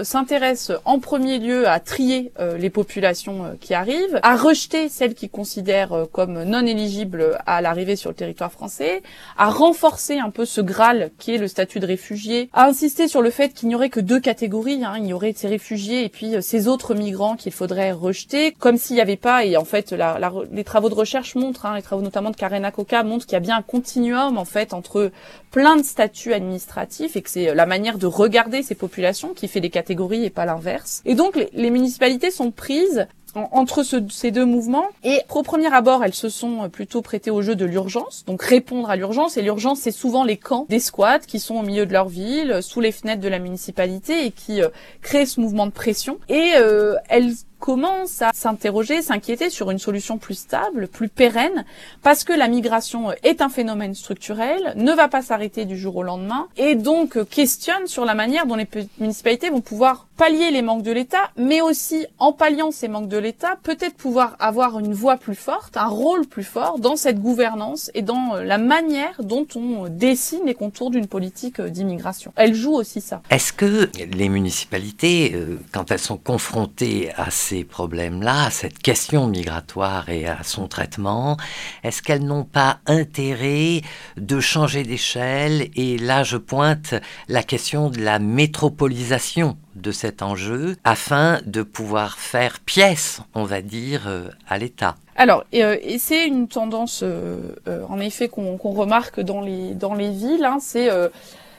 s'intéresse 0.03 0.73
en 0.85 0.99
premier 0.99 1.39
lieu 1.39 1.69
à 1.69 1.81
trier 1.81 2.33
les 2.59 2.71
populations 2.71 3.57
qui 3.61 3.75
arrivent, 3.75 4.21
à 4.23 4.37
rejeter 4.37 4.89
celles 4.89 5.15
qui 5.15 5.29
considèrent 5.29 6.07
comme 6.13 6.43
non 6.45 6.65
éligibles 6.65 7.39
à 7.47 7.61
l'arrivée 7.61 7.97
sur 7.97 8.11
le 8.11 8.17
territoire 8.17 8.53
français, 8.53 9.03
à 9.37 9.51
renforcer 9.51 10.19
un 10.19 10.31
peu 10.31 10.45
ce 10.45 10.61
Graal 10.61 11.11
qui 11.19 11.35
est 11.35 11.39
le 11.39 11.49
statut 11.49 11.81
de 11.81 11.87
réfugié, 11.87 12.51
à 12.53 12.67
insister 12.67 13.09
sur 13.09 13.23
le 13.23 13.31
fait 13.31 13.53
qu'il 13.55 13.69
n'y 13.69 13.75
aurait 13.75 13.91
que 13.91 14.01
deux 14.01 14.21
catégories, 14.21 14.85
hein, 14.85 14.95
il 14.99 15.07
y 15.07 15.13
aurait 15.13 15.33
ces 15.35 15.49
réfugiés 15.49 16.05
et 16.05 16.09
puis 16.09 16.35
ces 16.43 16.69
autres 16.69 16.95
migrants 16.95 17.37
qu'il 17.37 17.53
faudrait 17.53 17.93
rejeter, 17.93 18.53
comme 18.59 18.77
s'il 18.77 18.97
n'y 18.97 19.03
avait 19.03 19.17
pas, 19.17 19.45
et 19.45 19.57
en 19.57 19.65
fait 19.65 19.93
la, 19.93 20.19
les 20.53 20.65
travaux 20.65 20.89
de 20.89 20.95
recherche 20.95 21.35
montrent, 21.35 21.67
hein, 21.67 21.77
les 21.77 21.83
travaux 21.83 22.03
notamment 22.03 22.31
de 22.31 22.37
Karen 22.37 22.71
Koka 22.71 23.03
montrent 23.03 23.27
qu'il 23.27 23.35
y 23.35 23.37
a 23.37 23.41
bien 23.41 23.57
un 23.57 23.63
continuum 23.63 24.39
en 24.39 24.45
fait 24.45 24.75
entre 24.75 25.11
plein 25.51 25.77
de 25.77 25.83
statuts 25.83 26.35
administratifs 26.35 27.17
et 27.17 27.23
que 27.23 27.31
c'est 27.31 27.55
la 27.55 27.67
manière 27.67 27.99
de 27.99 28.07
regarder 28.07 28.63
ces 28.63 28.75
populations 28.75 29.33
qui 29.35 29.49
fait 29.49 29.61
des 29.61 29.71
et 29.89 30.31
pas 30.31 30.45
l'inverse. 30.45 31.03
Et 31.05 31.15
donc 31.15 31.39
les, 31.53 31.71
municipalités 31.71 32.31
sont 32.31 32.51
prises 32.51 33.07
entre 33.35 33.83
ces 33.83 34.31
deux 34.31 34.45
mouvements. 34.45 34.87
Et 35.05 35.21
au 35.31 35.43
premier 35.43 35.73
abord, 35.73 36.03
elles 36.03 36.15
se 36.15 36.29
sont 36.29 36.69
plutôt 36.71 37.03
prêtées 37.03 37.31
au 37.31 37.43
jeu 37.43 37.55
de 37.55 37.65
l'urgence, 37.65 38.25
donc 38.27 38.43
répondre 38.43 38.91
à 38.91 38.97
l'urgence. 38.97 39.37
Et 39.37 39.43
l'urgence, 39.43 39.81
c'est 39.81 39.91
souvent 39.93 40.25
les 40.25 40.37
camps 40.37 40.67
des 40.69 40.81
squats 40.81 41.21
qui 41.21 41.39
sont 41.39 41.57
au 41.57 41.63
milieu 41.63 41.87
de 41.87 41.93
leur 41.93 42.09
ville, 42.09 42.59
sous 42.63 42.81
les 42.81 42.93
fenêtres 42.93 43.21
de 43.21 43.29
la 43.29 43.39
municipalité 43.39 44.27
et 44.27 44.31
qui 44.31 44.63
euh, 44.63 44.69
créent 45.03 45.27
ce 45.27 45.41
mouvement 45.41 45.67
de 45.67 45.73
pression. 45.73 46.19
Et 46.29 46.53
euh, 46.57 46.95
elles 47.09 47.33
commence 47.59 48.23
à 48.23 48.31
s'interroger, 48.35 49.03
s'inquiéter 49.03 49.51
sur 49.51 49.71
une 49.71 49.79
solution 49.79 50.19
plus 50.19 50.39
stable, 50.39 50.89
plus 50.89 51.09
pérenne, 51.09 51.65
parce 52.03 52.25
que 52.25 52.33
la 52.33 52.49
migration 52.49 53.13
est 53.23 53.41
un 53.41 53.49
phénomène 53.49 53.95
structurel, 53.95 54.73
ne 54.77 54.93
va 54.93 55.09
pas 55.09 55.23
s'arrêter 55.23 55.65
du 55.65 55.77
jour 55.77 55.97
au 55.97 56.03
lendemain, 56.03 56.49
et 56.57 56.75
donc 56.75 57.23
questionne 57.29 57.87
sur 57.87 58.05
la 58.05 58.15
manière 58.15 58.47
dont 58.47 58.57
les 58.57 58.69
municipalités 58.99 59.51
vont 59.51 59.61
pouvoir 59.61 60.07
pallier 60.17 60.51
les 60.51 60.63
manques 60.63 60.83
de 60.83 60.91
l'État, 60.91 61.31
mais 61.37 61.61
aussi 61.61 62.07
en 62.19 62.33
palliant 62.33 62.73
ces 62.73 62.89
manques 62.89 63.09
de 63.09 63.17
l'État, 63.17 63.57
peut-être 63.63 63.95
pouvoir 63.95 64.37
avoir 64.41 64.79
une 64.81 64.93
voix 64.93 65.17
plus 65.17 65.37
forte, 65.37 65.77
un 65.77 65.87
rôle 65.87 66.27
plus 66.27 66.43
fort 66.43 66.81
dans 66.81 66.97
cette 66.97 67.21
gouvernance 67.21 67.91
et 67.95 68.03
dans 68.03 68.35
la 68.35 68.59
manière 68.59 69.15
dont 69.23 69.47
on 69.55 69.89
dessine 69.89 70.41
les 70.45 70.55
contours 70.55 70.91
d'une 70.91 71.07
politique 71.07 71.61
d'immigration. 71.61 72.33
Elle 72.35 72.55
joue 72.55 72.75
aussi 72.75 73.01
ça. 73.01 73.23
Est-ce 73.31 73.53
que 73.53 73.89
les 74.13 74.29
municipalités, 74.29 75.33
euh, 75.35 75.61
quand 75.73 75.93
elles 75.93 75.99
sont 76.01 76.17
confrontées 76.17 77.11
à 77.17 77.31
problèmes-là, 77.65 78.47
à 78.47 78.51
cette 78.51 78.79
question 78.79 79.27
migratoire 79.27 80.09
et 80.09 80.27
à 80.27 80.43
son 80.43 80.69
traitement, 80.69 81.37
est-ce 81.83 82.03
qu'elles 82.03 82.25
n'ont 82.25 82.45
pas 82.45 82.79
intérêt 82.87 83.83
de 84.17 84.41
changer 84.41 84.83
d'échelle? 84.83 85.69
Et 85.75 85.99
là, 85.99 86.23
je 86.23 86.37
pointe 86.37 86.95
la 87.29 87.43
question 87.43 87.91
de 87.91 88.01
la 88.01 88.19
métropolisation 88.19 89.57
de 89.75 89.93
cet 89.93 90.23
enjeu 90.23 90.77
afin 90.85 91.41
de 91.47 91.63
pouvoir 91.63 92.19
faire 92.19 92.61
pièce, 92.61 93.21
on 93.35 93.45
va 93.45 93.63
dire, 93.63 94.09
euh, 94.09 94.29
à 94.49 94.59
l'État. 94.59 94.97
Alors, 95.17 95.45
euh, 95.55 95.77
et 95.83 95.99
c'est 95.99 96.27
une 96.27 96.49
tendance, 96.49 97.01
euh, 97.03 97.55
en 97.89 98.01
effet, 98.01 98.29
qu'on 98.29 98.57
remarque 98.57 99.21
dans 99.21 99.41
les 99.41 99.75
dans 99.75 99.95
les 99.95 100.11
villes. 100.11 100.45
Hein, 100.45 100.59
c'est 100.61 100.89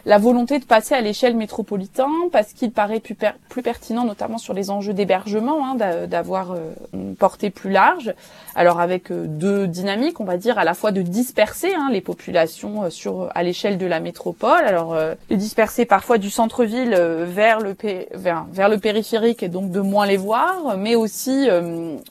la 0.05 0.17
volonté 0.17 0.59
de 0.59 0.65
passer 0.65 0.95
à 0.95 1.01
l'échelle 1.01 1.35
métropolitaine 1.35 2.05
parce 2.31 2.53
qu'il 2.53 2.71
paraît 2.71 2.99
plus, 2.99 3.15
pertinent, 3.61 4.05
notamment 4.05 4.37
sur 4.37 4.53
les 4.53 4.69
enjeux 4.69 4.93
d'hébergement, 4.93 5.65
hein, 5.65 6.05
d'avoir 6.07 6.51
euh, 6.51 6.71
une 6.93 7.15
portée 7.15 7.49
plus 7.49 7.69
large. 7.69 8.13
Alors 8.55 8.79
avec 8.79 9.11
euh, 9.11 9.25
deux 9.27 9.67
dynamiques, 9.67 10.19
on 10.19 10.23
va 10.23 10.37
dire 10.37 10.57
à 10.57 10.63
la 10.63 10.73
fois 10.73 10.91
de 10.91 11.01
disperser 11.01 11.73
hein, 11.73 11.89
les 11.91 12.01
populations 12.01 12.83
euh, 12.83 12.89
sur 12.89 13.29
à 13.35 13.43
l'échelle 13.43 13.77
de 13.77 13.85
la 13.85 13.99
métropole. 13.99 14.63
Alors 14.65 14.95
de 14.95 15.35
disperser 15.35 15.85
parfois 15.85 16.17
du 16.17 16.29
centre-ville 16.29 16.91
vers 16.91 17.59
le 17.59 18.77
périphérique 18.77 19.43
et 19.43 19.49
donc 19.49 19.71
de 19.71 19.79
moins 19.79 20.05
les 20.05 20.17
voir, 20.17 20.77
mais 20.77 20.95
aussi 20.95 21.47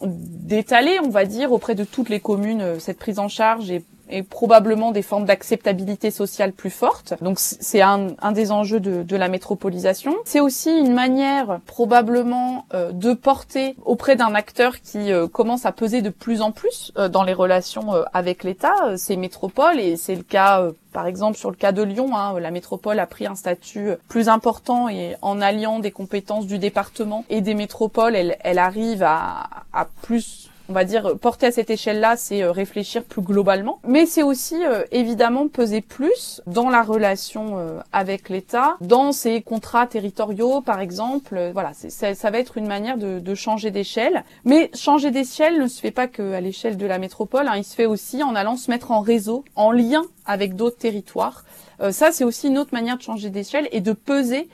d'étaler, 0.02 0.98
on 1.04 1.08
va 1.08 1.24
dire, 1.24 1.52
auprès 1.52 1.74
de 1.74 1.84
toutes 1.84 2.08
les 2.08 2.20
communes 2.20 2.78
cette 2.78 2.98
prise 2.98 3.18
en 3.18 3.28
charge 3.28 3.70
et 3.70 3.82
et 4.10 4.22
probablement 4.22 4.92
des 4.92 5.02
formes 5.02 5.24
d'acceptabilité 5.24 6.10
sociale 6.10 6.52
plus 6.52 6.70
fortes. 6.70 7.14
Donc 7.20 7.38
c'est 7.38 7.82
un, 7.82 8.08
un, 8.20 8.32
des 8.32 8.52
enjeux 8.52 8.80
de, 8.80 9.02
de 9.02 9.16
la 9.16 9.28
métropolisation. 9.28 10.14
C'est 10.24 10.40
aussi 10.40 10.70
une 10.70 10.94
manière 10.94 11.60
probablement 11.66 12.66
euh, 12.74 12.92
de 12.92 13.12
porter 13.12 13.76
auprès 13.84 14.16
d'un 14.16 14.34
acteur 14.34 14.80
qui 14.80 15.12
euh, 15.12 15.26
commence 15.28 15.66
à 15.66 15.72
peser 15.72 16.02
de 16.02 16.10
plus 16.10 16.42
en 16.42 16.52
plus 16.52 16.92
euh, 16.96 17.08
dans 17.08 17.22
les 17.22 17.32
relations 17.32 17.92
avec 18.12 18.44
l'État, 18.44 18.96
ces 18.96 19.16
métropoles, 19.16 19.80
et 19.80 19.96
c'est 19.96 20.14
le 20.14 20.22
cas 20.22 20.68
par 20.92 21.06
exemple, 21.06 21.36
sur 21.36 21.50
le 21.50 21.56
cas 21.56 21.70
de 21.70 21.82
Lyon, 21.82 22.16
hein, 22.16 22.40
la 22.40 22.50
métropole 22.50 22.98
a 22.98 23.06
pris 23.06 23.26
un 23.26 23.34
statut 23.34 23.90
plus 24.08 24.28
important 24.28 24.88
et 24.88 25.16
en 25.22 25.40
alliant 25.40 25.78
des 25.78 25.90
compétences 25.90 26.46
du 26.46 26.58
département 26.58 27.24
et 27.28 27.40
des 27.40 27.54
métropoles, 27.54 28.16
elle, 28.16 28.36
elle 28.40 28.58
arrive 28.58 29.02
à, 29.02 29.48
à 29.72 29.86
plus 30.02 30.47
on 30.68 30.74
va 30.74 30.84
dire, 30.84 31.16
porter 31.18 31.46
à 31.46 31.52
cette 31.52 31.70
échelle-là, 31.70 32.16
c'est 32.16 32.42
euh, 32.42 32.52
réfléchir 32.52 33.04
plus 33.04 33.22
globalement. 33.22 33.80
Mais 33.86 34.04
c'est 34.06 34.22
aussi, 34.22 34.64
euh, 34.64 34.84
évidemment, 34.92 35.48
peser 35.48 35.80
plus 35.80 36.42
dans 36.46 36.68
la 36.68 36.82
relation 36.82 37.58
euh, 37.58 37.80
avec 37.92 38.28
l'État, 38.28 38.76
dans 38.80 39.12
ses 39.12 39.40
contrats 39.40 39.86
territoriaux, 39.86 40.60
par 40.60 40.80
exemple. 40.80 41.50
voilà, 41.52 41.72
ça, 41.72 42.14
ça, 42.14 42.30
va 42.30 42.38
être 42.38 42.58
une 42.58 42.66
manière 42.66 42.98
de, 42.98 43.18
de 43.18 43.34
changer 43.34 43.70
d'échelle. 43.70 44.24
Mais 44.44 44.70
changer 44.74 45.10
d'échelle 45.10 45.58
ne 45.60 45.68
se 45.68 45.80
fait 45.80 45.90
pas 45.90 46.06
qu'à 46.06 46.40
l'échelle 46.40 46.76
de 46.76 46.86
la 46.86 46.98
métropole. 46.98 47.48
Hein, 47.48 47.56
il 47.56 47.64
se 47.64 47.74
fait 47.74 47.86
aussi 47.86 48.22
en 48.22 48.34
allant 48.34 48.56
se 48.56 48.70
mettre 48.70 48.90
en 48.90 49.00
réseau, 49.00 49.44
en 49.56 49.72
lien 49.72 50.02
avec 50.26 50.54
d'autres 50.54 50.78
territoires. 50.78 51.44
ça, 51.90 52.12
c'est 52.12 52.24
aussi 52.24 52.48
une 52.48 52.58
autre 52.58 52.74
manière 52.74 52.98
de 52.98 53.02
changer 53.02 53.30
d'échelle 53.30 53.68
et 53.72 53.80
de 53.80 53.92
peser 53.92 54.48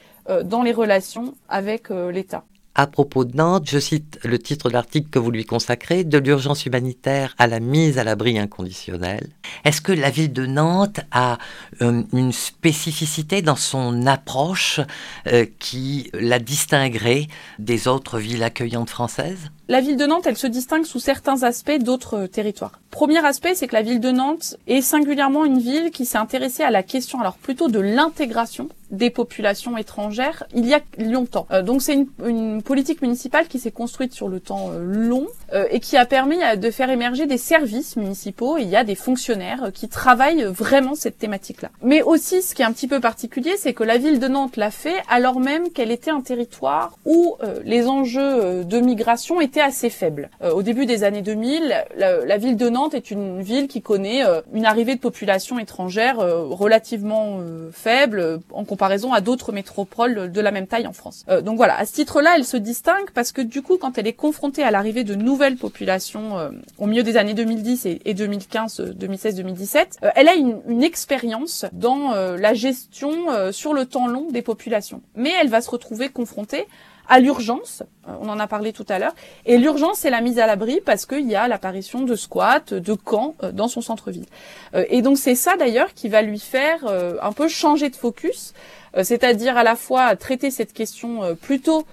dans 0.45 0.63
les 0.63 0.73
relations 0.73 1.35
avec 1.49 1.89
l'État. 1.91 2.45
À 2.77 2.89
propos 2.89 3.25
de 3.25 3.37
Nantes, 3.37 3.69
je 3.71 3.79
cite 3.79 4.19
le 4.25 4.37
titre 4.37 4.69
de 4.69 4.75
l'article 4.75 5.09
que 5.09 5.21
vous 5.21 5.31
lui 5.31 5.45
consacrez, 5.45 6.03
de 6.03 6.19
l'urgence 6.19 6.67
humanitaire 6.67 7.33
à 7.39 7.47
la 7.47 7.61
mise 7.61 7.99
à 7.99 8.05
l'abri 8.05 8.37
inconditionnelle. 8.37 9.29
Est-ce 9.65 9.81
que 9.81 9.93
la 9.93 10.11
ville 10.11 10.33
de 10.33 10.45
Nantes 10.45 10.99
a 11.13 11.39
euh, 11.83 12.03
une 12.13 12.33
spécificité 12.33 13.43
dans 13.43 13.55
son 13.55 14.09
approche 14.09 14.81
euh, 15.29 15.47
qui 15.61 16.11
la 16.15 16.41
distinguerait 16.41 17.29
des 17.61 17.87
autres 17.87 18.19
villes 18.19 18.43
accueillantes 18.43 18.91
françaises? 18.91 19.53
La 19.69 19.81
ville 19.81 19.97
de 19.97 20.05
Nantes, 20.05 20.27
elle 20.27 20.37
se 20.37 20.47
distingue 20.47 20.85
sous 20.85 20.99
certains 20.99 21.43
aspects 21.43 21.79
d'autres 21.79 22.27
territoires. 22.27 22.81
Premier 22.91 23.25
aspect, 23.25 23.55
c'est 23.55 23.67
que 23.67 23.75
la 23.75 23.83
ville 23.83 23.99
de 23.99 24.11
Nantes 24.11 24.57
est 24.67 24.83
singulièrement 24.83 25.45
une 25.45 25.59
ville 25.59 25.91
qui 25.91 26.05
s'est 26.05 26.19
intéressée 26.19 26.63
à 26.63 26.71
la 26.71 26.83
question, 26.83 27.21
alors 27.21 27.35
plutôt 27.35 27.69
de 27.69 27.81
l'intégration 27.81 28.69
des 28.91 29.11
populations 29.11 29.77
étrangères 29.77 30.45
il 30.55 30.67
y 30.67 30.75
a 30.75 30.81
longtemps. 30.99 31.47
Euh, 31.51 31.63
donc 31.63 31.83
c'est 31.83 32.07
une, 32.25 32.63
politique 32.63 33.03
municipale 33.03 33.49
qui 33.49 33.59
s'est 33.59 33.71
construite 33.71 34.13
sur 34.13 34.29
le 34.29 34.41
temps 34.41 34.71
euh, 34.71 34.79
long 34.81 35.27
euh, 35.53 35.67
et 35.71 35.81
qui 35.81 35.97
a 35.97 36.07
permis 36.07 36.39
de 36.57 36.71
faire 36.71 36.91
émerger 36.91 37.27
des 37.27 37.39
services 37.39 37.97
municipaux 37.97 38.57
il 38.59 38.69
y 38.69 38.77
a 38.77 38.85
des 38.85 38.95
fonctionnaires 38.95 39.71
qui 39.75 39.89
travaillent 39.89 40.45
vraiment 40.45 40.95
cette 40.95 41.19
thématique-là. 41.19 41.71
Mais 41.83 42.03
aussi, 42.03 42.43
ce 42.43 42.55
qui 42.55 42.63
est 42.63 42.65
un 42.65 42.73
petit 42.73 42.87
peu 42.87 43.01
particulier, 43.01 43.55
c'est 43.59 43.73
que 43.73 43.85
la 43.85 43.99
ville 43.99 44.21
de 44.21 44.29
Nantes 44.29 44.57
l'a 44.57 44.71
fait 44.71 45.03
alors 45.09 45.41
même 45.41 45.71
qu'elle 45.71 45.91
était 45.91 46.11
un 46.11 46.21
territoire 46.21 46.97
où 47.05 47.37
les 47.65 47.87
enjeux 47.87 48.65
de 48.65 48.81
migration 48.81 49.41
étaient 49.41 49.54
assez 49.61 49.91
faible. 49.91 50.31
Euh, 50.43 50.53
au 50.53 50.63
début 50.63 50.87
des 50.87 51.05
années 51.05 51.23
2000, 51.23 51.85
la, 51.97 52.37
ville 52.37 52.57
de 52.57 52.69
Nantes 52.69 52.95
est 52.95 53.11
une 53.11 53.43
ville 53.43 53.69
qui 53.69 53.83
connaît 53.83 54.25
euh, 54.25 54.41
une 54.53 54.67
arrivée 54.67 54.95
de 54.95 55.01
population 55.01 55.59
étrangère 55.59 56.21
euh, 56.21 56.45
relativement 56.45 57.39
faible 57.73 58.41
en 58.53 58.65
comparaison 58.65 59.13
à 59.13 59.21
d'autres 59.21 59.53
métropoles 59.53 60.31
de 60.31 60.41
la 60.41 60.51
même 60.51 60.67
taille 60.67 60.87
en 60.87 60.93
France. 60.93 61.25
donc 61.43 61.57
voilà, 61.57 61.77
à 61.77 61.87
ce 61.87 61.93
titre-là, 61.93 62.35
elle 62.37 62.45
se 62.45 62.57
distingue 62.57 63.11
parce 63.15 63.33
que 63.33 63.41
du 63.41 63.63
coup, 63.63 63.77
quand 63.79 63.99
elle 63.99 64.07
est 64.07 64.13
confrontée 64.13 64.63
à 64.63 64.71
l'arrivée 64.71 65.05
de 65.05 65.15
nouvelles 65.15 65.57
populations 65.57 66.51
au 66.79 66.87
milieu 66.87 67.03
des 67.03 67.17
années 67.17 67.35
2010 67.35 67.87
et, 68.05 68.15
2015, 68.15 68.95
2016-2017, 68.99 69.87
elle 70.15 70.29
a 70.29 70.35
une, 70.35 70.61
une 70.69 70.83
expérience 70.83 71.65
dans 71.73 72.15
la 72.15 72.55
gestion 72.55 73.13
sur 73.53 73.75
le 73.75 73.87
temps 73.87 74.07
long 74.07 74.29
des 74.31 74.43
populations. 74.43 75.03
Mais 75.17 75.33
elle 75.41 75.49
va 75.49 75.61
se 75.61 75.71
retrouver 75.71 76.09
confrontée 76.09 76.67
à 77.09 77.21
l'urgence, 77.21 77.83
euh, 78.09 78.13
on 78.21 78.29
en 78.29 78.39
a 78.39 78.47
parlé 78.47 78.73
tout 78.73 78.87
à 78.89 78.99
l'heure, 78.99 79.15
et 79.47 79.59
l'urgence 79.59 79.99
c'est 79.99 80.11
la 80.11 80.21
mise 80.21 80.39
à 80.39 80.47
l'abri 80.47 80.81
parce 80.85 81.07
qu'il 81.07 81.29
y 81.31 81.35
a 81.35 81.49
l'apparition 81.49 82.03
de 82.03 82.15
squats, 82.15 82.71
de 82.71 82.95
camps 82.95 83.35
euh, 83.43 83.53
dans 83.53 83.69
son 83.69 83.81
centre-ville. 83.81 84.27
Euh, 84.75 84.85
et 84.89 85.03
donc 85.03 85.19
c'est 85.19 85.35
ça 85.35 85.57
d'ailleurs 85.57 85.95
qui 85.95 86.09
va 86.09 86.23
lui 86.23 86.39
faire 86.39 86.85
un 87.23 87.33
peu 87.33 87.49
changer 87.49 87.91
de 87.91 87.97
focus, 87.97 88.55
c'est-à-dire 89.03 89.57
à 89.57 89.65
la 89.65 89.77
fois 89.77 90.17
traiter 90.17 90.51
cette 90.51 90.73
question 90.73 91.37
plutôt 91.41 91.87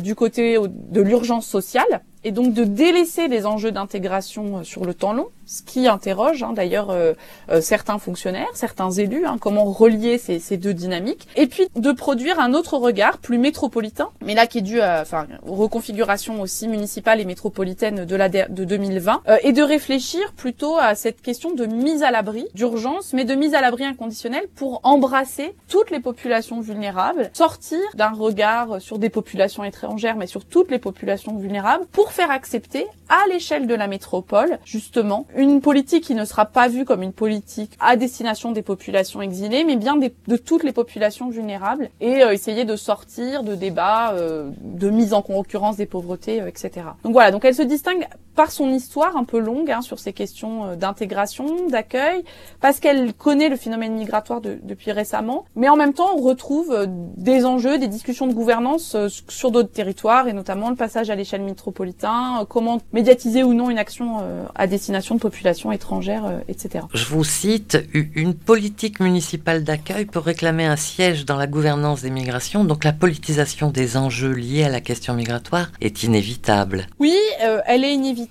du 0.00 0.14
côté 0.14 0.58
de 0.58 1.00
l'urgence 1.00 1.46
sociale 1.46 2.02
et 2.24 2.32
donc 2.32 2.52
de 2.52 2.64
délaisser 2.64 3.28
les 3.28 3.46
enjeux 3.46 3.72
d'intégration 3.72 4.64
sur 4.64 4.84
le 4.84 4.94
temps 4.94 5.12
long, 5.12 5.28
ce 5.50 5.62
qui 5.62 5.88
interroge 5.88 6.42
hein, 6.42 6.52
d'ailleurs 6.54 6.90
euh, 6.90 7.14
euh, 7.50 7.60
certains 7.60 7.98
fonctionnaires, 7.98 8.48
certains 8.54 8.90
élus, 8.90 9.26
hein, 9.26 9.36
comment 9.40 9.64
relier 9.64 10.16
ces, 10.18 10.56
deux 10.56 10.74
dynamiques, 10.74 11.26
et 11.34 11.46
puis 11.46 11.68
de 11.74 11.92
produire 11.92 12.38
un 12.38 12.54
autre 12.54 12.76
regard 12.76 13.18
plus 13.18 13.38
métropolitain, 13.38 14.10
mais 14.24 14.34
là 14.34 14.46
qui 14.46 14.58
est 14.58 14.62
dû 14.62 14.80
à 14.80 15.00
enfin 15.02 15.26
reconfiguration 15.42 16.40
aussi 16.40 16.68
municipale 16.68 17.20
et 17.20 17.24
métropolitaine 17.24 18.04
de 18.04 18.16
la 18.16 18.28
de 18.28 18.64
2020, 18.64 19.22
euh, 19.28 19.36
et 19.42 19.52
de 19.52 19.62
réfléchir 19.62 20.32
plutôt 20.36 20.76
à 20.76 20.94
cette 20.94 21.20
question 21.20 21.52
de 21.52 21.66
mise 21.66 22.04
à 22.04 22.12
l'abri 22.12 22.46
d'urgence, 22.54 23.12
mais 23.12 23.24
de 23.24 23.34
mise 23.34 23.54
à 23.54 23.60
l'abri 23.60 23.84
inconditionnelle 23.84 24.46
pour 24.54 24.80
embrasser 24.84 25.56
toutes 25.68 25.90
les 25.90 26.00
populations 26.00 26.60
vulnérables, 26.60 27.30
sortir 27.32 27.80
d'un 27.94 28.10
regard 28.10 28.80
sur 28.80 28.98
des 28.98 29.10
populations 29.10 29.64
étrangères, 29.64 30.16
mais 30.16 30.28
sur 30.28 30.44
toutes 30.44 30.70
les 30.70 30.78
populations 30.78 31.36
vulnérables, 31.36 31.86
pour 31.90 32.09
faire 32.10 32.30
accepter 32.30 32.86
à 33.08 33.26
l'échelle 33.28 33.66
de 33.66 33.74
la 33.74 33.86
métropole 33.86 34.58
justement 34.64 35.26
une 35.36 35.60
politique 35.60 36.04
qui 36.04 36.14
ne 36.14 36.24
sera 36.24 36.46
pas 36.46 36.68
vue 36.68 36.84
comme 36.84 37.02
une 37.02 37.12
politique 37.12 37.72
à 37.80 37.96
destination 37.96 38.52
des 38.52 38.62
populations 38.62 39.22
exilées, 39.22 39.64
mais 39.64 39.76
bien 39.76 39.96
de 39.96 40.36
toutes 40.36 40.62
les 40.62 40.72
populations 40.72 41.30
vulnérables, 41.30 41.90
et 42.00 42.22
euh, 42.22 42.32
essayer 42.32 42.64
de 42.64 42.76
sortir 42.76 43.42
de 43.42 43.54
débats 43.54 44.12
euh, 44.12 44.50
de 44.62 44.90
mise 44.90 45.14
en 45.14 45.22
concurrence 45.22 45.76
des 45.76 45.86
pauvretés, 45.86 46.40
euh, 46.40 46.48
etc. 46.48 46.86
Donc 47.04 47.12
voilà, 47.12 47.30
donc 47.30 47.44
elle 47.44 47.54
se 47.54 47.62
distingue 47.62 48.06
par 48.40 48.52
son 48.52 48.70
histoire 48.70 49.18
un 49.18 49.24
peu 49.24 49.38
longue 49.38 49.70
hein, 49.70 49.82
sur 49.82 49.98
ces 49.98 50.14
questions 50.14 50.74
d'intégration, 50.74 51.68
d'accueil, 51.68 52.24
parce 52.62 52.80
qu'elle 52.80 53.12
connaît 53.12 53.50
le 53.50 53.56
phénomène 53.56 53.92
migratoire 53.92 54.40
depuis 54.40 54.92
récemment, 54.92 55.44
mais 55.56 55.68
en 55.68 55.76
même 55.76 55.92
temps 55.92 56.16
on 56.16 56.22
retrouve 56.22 56.86
des 57.18 57.44
enjeux, 57.44 57.76
des 57.76 57.86
discussions 57.86 58.26
de 58.28 58.32
gouvernance 58.32 58.96
sur 59.28 59.50
d'autres 59.50 59.72
territoires, 59.72 60.26
et 60.26 60.32
notamment 60.32 60.70
le 60.70 60.74
passage 60.74 61.10
à 61.10 61.16
l'échelle 61.16 61.42
métropolitain, 61.42 62.46
comment 62.48 62.80
médiatiser 62.94 63.42
ou 63.42 63.52
non 63.52 63.68
une 63.68 63.76
action 63.76 64.22
à 64.54 64.66
destination 64.66 65.16
de 65.16 65.20
population 65.20 65.70
étrangère, 65.70 66.24
euh, 66.24 66.38
etc. 66.48 66.86
Je 66.94 67.04
vous 67.04 67.24
cite, 67.24 67.76
une 67.92 68.32
politique 68.32 69.00
municipale 69.00 69.64
d'accueil 69.64 70.06
peut 70.06 70.18
réclamer 70.18 70.64
un 70.64 70.76
siège 70.76 71.26
dans 71.26 71.36
la 71.36 71.46
gouvernance 71.46 72.00
des 72.00 72.10
migrations, 72.10 72.64
donc 72.64 72.84
la 72.84 72.94
politisation 72.94 73.70
des 73.70 73.98
enjeux 73.98 74.32
liés 74.32 74.64
à 74.64 74.70
la 74.70 74.80
question 74.80 75.12
migratoire 75.12 75.70
est 75.82 76.04
inévitable. 76.04 76.86
Oui, 76.98 77.14
euh, 77.44 77.60
elle 77.66 77.84
est 77.84 77.92
inévitable 77.92 78.29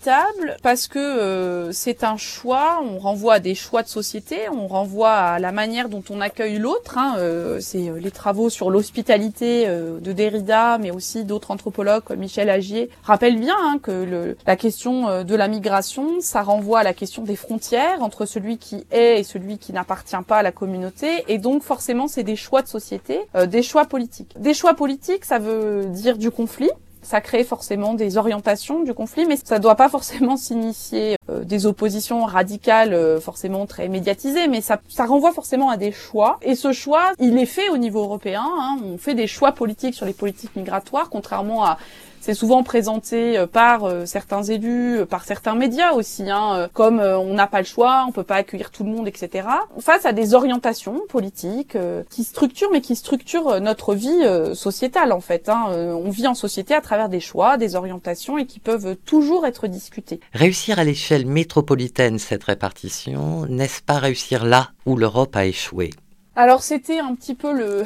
parce 0.62 0.88
que 0.88 1.00
euh, 1.00 1.72
c'est 1.72 2.04
un 2.04 2.18
choix, 2.18 2.82
on 2.84 3.00
renvoie 3.00 3.36
à 3.36 3.40
des 3.40 3.56
choix 3.56 3.84
de 3.84 3.88
société, 3.88 4.50
on 4.52 4.68
renvoie 4.68 5.14
à 5.14 5.40
la 5.40 5.52
manière 5.52 5.90
dont 5.90 6.04
on 6.10 6.22
accueille 6.22 6.58
l'autre, 6.58 6.98
hein, 6.98 7.16
c'est 7.60 7.92
les 8.00 8.12
travaux 8.12 8.50
sur 8.50 8.70
l'hospitalité 8.70 9.68
de 9.68 10.12
Derrida, 10.12 10.78
mais 10.78 10.92
aussi 10.92 11.24
d'autres 11.24 11.52
anthropologues 11.52 12.04
comme 12.04 12.20
Michel 12.20 12.50
Agier, 12.50 12.90
rappellent 13.04 13.40
bien 13.40 13.56
hein, 13.58 13.80
que 13.82 13.92
le, 13.92 14.38
la 14.46 14.56
question 14.56 15.24
de 15.24 15.36
la 15.36 15.48
migration, 15.48 16.22
ça 16.22 16.42
renvoie 16.42 16.80
à 16.80 16.84
la 16.84 16.94
question 16.94 17.24
des 17.24 17.36
frontières 17.36 18.02
entre 18.02 18.26
celui 18.26 18.58
qui 18.58 18.86
est 18.92 19.20
et 19.20 19.24
celui 19.24 19.58
qui 19.58 19.74
n'appartient 19.74 20.16
pas 20.28 20.38
à 20.38 20.44
la 20.44 20.52
communauté. 20.52 21.24
Et 21.28 21.38
donc 21.38 21.64
forcément, 21.64 22.08
c'est 22.08 22.24
des 22.24 22.36
choix 22.36 22.62
de 22.62 22.68
société, 22.68 23.20
euh, 23.36 23.46
des 23.46 23.64
choix 23.64 23.86
politiques. 23.86 24.34
Des 24.40 24.54
choix 24.54 24.74
politiques, 24.74 25.26
ça 25.26 25.40
veut 25.40 25.86
dire 25.86 26.18
du 26.18 26.32
conflit. 26.32 26.72
Ça 27.02 27.22
crée 27.22 27.44
forcément 27.44 27.94
des 27.94 28.18
orientations 28.18 28.84
du 28.84 28.94
conflit, 28.94 29.26
mais 29.26 29.38
ça 29.38 29.58
ne 29.58 29.64
doit 29.64 29.76
pas 29.76 29.90
forcément 29.90 30.36
s'initier 30.36 31.16
euh, 31.30 31.44
des 31.44 31.66
oppositions 31.66 32.26
radicales, 32.26 32.94
euh, 32.94 33.20
forcément 33.20 33.66
très 33.66 33.88
médiatisées, 33.88 34.48
mais 34.48 34.62
ça, 34.62 34.80
renvoie 35.00 35.32
forcément 35.32 35.70
à 35.70 35.78
des 35.78 35.92
choix. 35.92 36.40
Et 36.42 36.56
ce 36.56 36.74
choix, 36.74 37.14
il 37.20 37.38
est 37.38 37.46
fait 37.46 37.70
au 37.70 37.78
niveau 37.78 38.02
européen. 38.02 38.44
Hein. 38.46 38.78
On 38.84 38.98
fait 38.98 39.16
des 39.16 39.28
choix 39.28 39.54
politiques 39.54 39.96
sur 39.96 40.06
les 40.06 40.14
politiques 40.14 40.56
migratoires, 40.56 41.10
contrairement 41.10 41.64
à 41.64 41.78
c'est 42.22 42.34
souvent 42.34 42.64
présenté 42.64 43.38
euh, 43.38 43.48
par 43.48 43.86
euh, 43.86 44.06
certains 44.06 44.44
élus, 44.44 45.00
euh, 45.00 45.06
par 45.06 45.24
certains 45.24 45.56
médias 45.56 45.94
aussi, 45.94 46.30
hein, 46.30 46.70
comme 46.74 47.00
on 47.00 47.34
n'a 47.34 47.48
pas 47.48 47.60
le 47.60 47.66
choix, 47.66 48.06
on 48.08 48.12
peut 48.12 48.24
pas 48.24 48.36
accueillir 48.36 48.72
tout 48.72 48.84
le 48.84 48.90
monde, 48.90 49.08
etc. 49.08 49.48
Face 49.80 50.06
à 50.06 50.14
des 50.14 50.34
orientations 50.34 51.02
politiques 51.10 51.78
qui 52.10 52.24
structurent, 52.24 52.70
mais 52.72 52.82
qui 52.82 52.96
structurent 52.96 53.62
notre 53.62 53.96
vie 53.96 54.24
sociétale 54.54 55.12
en 55.12 55.20
fait. 55.20 55.50
Hein. 55.50 55.68
On 55.70 56.10
vit 56.10 56.28
en 56.28 56.34
société 56.34 56.74
à 56.74 56.82
travers 56.82 57.10
des 57.10 57.20
choix, 57.20 57.58
des 57.58 57.76
orientations 57.76 58.38
et 58.38 58.46
qui 58.46 58.60
peuvent 58.60 58.96
toujours 59.06 59.46
être 59.46 59.68
discutés. 59.68 60.20
Réussir 60.34 60.80
à 60.80 60.84
l'échelle 60.84 61.26
métropolitaine 61.26 62.20
cette 62.20 62.44
répartition, 62.44 63.46
n'est-ce 63.48 63.82
pas 63.82 64.00
réussir 64.00 64.46
là 64.46 64.70
où 64.86 64.96
l'Europe 64.96 65.36
a 65.36 65.46
échoué? 65.46 65.92
Alors 66.40 66.64
c'était 66.64 67.00
un 67.00 67.16
petit 67.16 67.36
peu 67.36 67.52
le, 67.52 67.84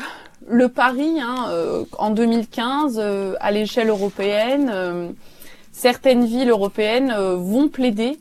le 0.48 0.70
pari 0.70 1.20
hein, 1.20 1.48
euh, 1.50 1.86
en 1.98 2.12
2015 2.12 3.00
euh, 3.02 3.34
à 3.40 3.50
l'échelle 3.50 3.90
européenne. 3.90 4.70
Euh, 4.72 5.10
certaines 5.72 6.26
villes 6.26 6.52
européennes 6.52 7.12
vont 7.18 7.68
plaider 7.68 8.20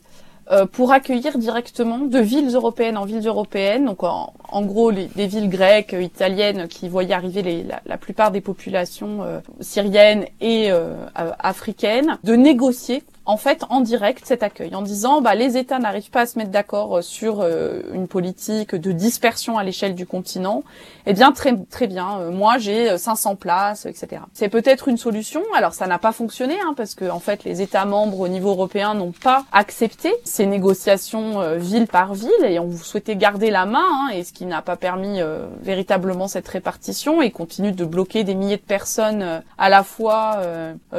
pour 0.71 0.91
accueillir 0.91 1.37
directement 1.37 1.99
de 1.99 2.19
villes 2.19 2.53
européennes 2.53 2.97
en 2.97 3.05
villes 3.05 3.25
européennes, 3.25 3.85
donc 3.85 4.03
en, 4.03 4.33
gros 4.63 4.91
des 4.91 5.27
villes 5.27 5.49
grecques, 5.49 5.95
italiennes 5.97 6.67
qui 6.67 6.89
voyaient 6.89 7.13
arriver 7.13 7.63
la, 7.85 7.97
plupart 7.97 8.31
des 8.31 8.41
populations 8.41 9.19
syriennes 9.61 10.25
et 10.41 10.69
africaines, 11.13 12.17
de 12.23 12.35
négocier 12.35 13.03
en 13.25 13.37
fait 13.37 13.63
en 13.69 13.79
direct 13.79 14.25
cet 14.25 14.43
accueil 14.43 14.75
en 14.75 14.81
disant 14.81 15.21
bah 15.21 15.35
les 15.35 15.57
États 15.57 15.79
n'arrivent 15.79 16.09
pas 16.09 16.21
à 16.21 16.25
se 16.25 16.37
mettre 16.37 16.51
d'accord 16.51 16.97
euh, 16.97 17.01
sur 17.01 17.39
euh, 17.39 17.81
une 17.93 18.07
politique 18.07 18.75
de 18.75 18.91
dispersion 18.91 19.57
à 19.57 19.63
l'échelle 19.63 19.95
du 19.95 20.05
continent 20.05 20.63
eh 21.05 21.13
bien 21.13 21.31
très 21.31 21.55
très 21.69 21.87
bien 21.87 22.19
euh, 22.19 22.31
moi 22.31 22.57
j'ai 22.57 22.97
500 22.97 23.35
places 23.35 23.85
etc 23.85 24.23
c'est 24.33 24.49
peut-être 24.49 24.87
une 24.87 24.97
solution. 24.97 25.41
Alors 25.55 25.73
ça 25.73 25.87
n'a 25.87 25.99
pas 25.99 26.11
fonctionné 26.11 26.55
hein, 26.65 26.73
parce 26.75 26.95
que 26.95 27.09
en 27.09 27.19
fait 27.19 27.43
les 27.43 27.61
États 27.61 27.85
membres 27.85 28.19
au 28.19 28.27
niveau 28.27 28.49
européen 28.49 28.93
n'ont 28.93 29.13
pas 29.13 29.45
accepté 29.51 30.13
ces 30.23 30.45
négociations 30.45 31.57
ville 31.57 31.87
par 31.87 32.13
ville 32.13 32.31
et 32.43 32.59
on 32.59 32.71
souhaitait 32.71 33.15
garder 33.15 33.51
la 33.51 33.65
main 33.65 33.83
hein, 33.83 34.09
et 34.13 34.23
ce 34.23 34.33
qui 34.33 34.45
n'a 34.45 34.61
pas 34.61 34.75
permis 34.75 35.19
véritablement 35.61 36.27
cette 36.27 36.47
répartition 36.47 37.21
et 37.21 37.31
continue 37.31 37.71
de 37.71 37.85
bloquer 37.85 38.23
des 38.23 38.35
milliers 38.35 38.57
de 38.57 38.61
personnes 38.61 39.41
à 39.57 39.69
la 39.69 39.83
fois 39.83 40.41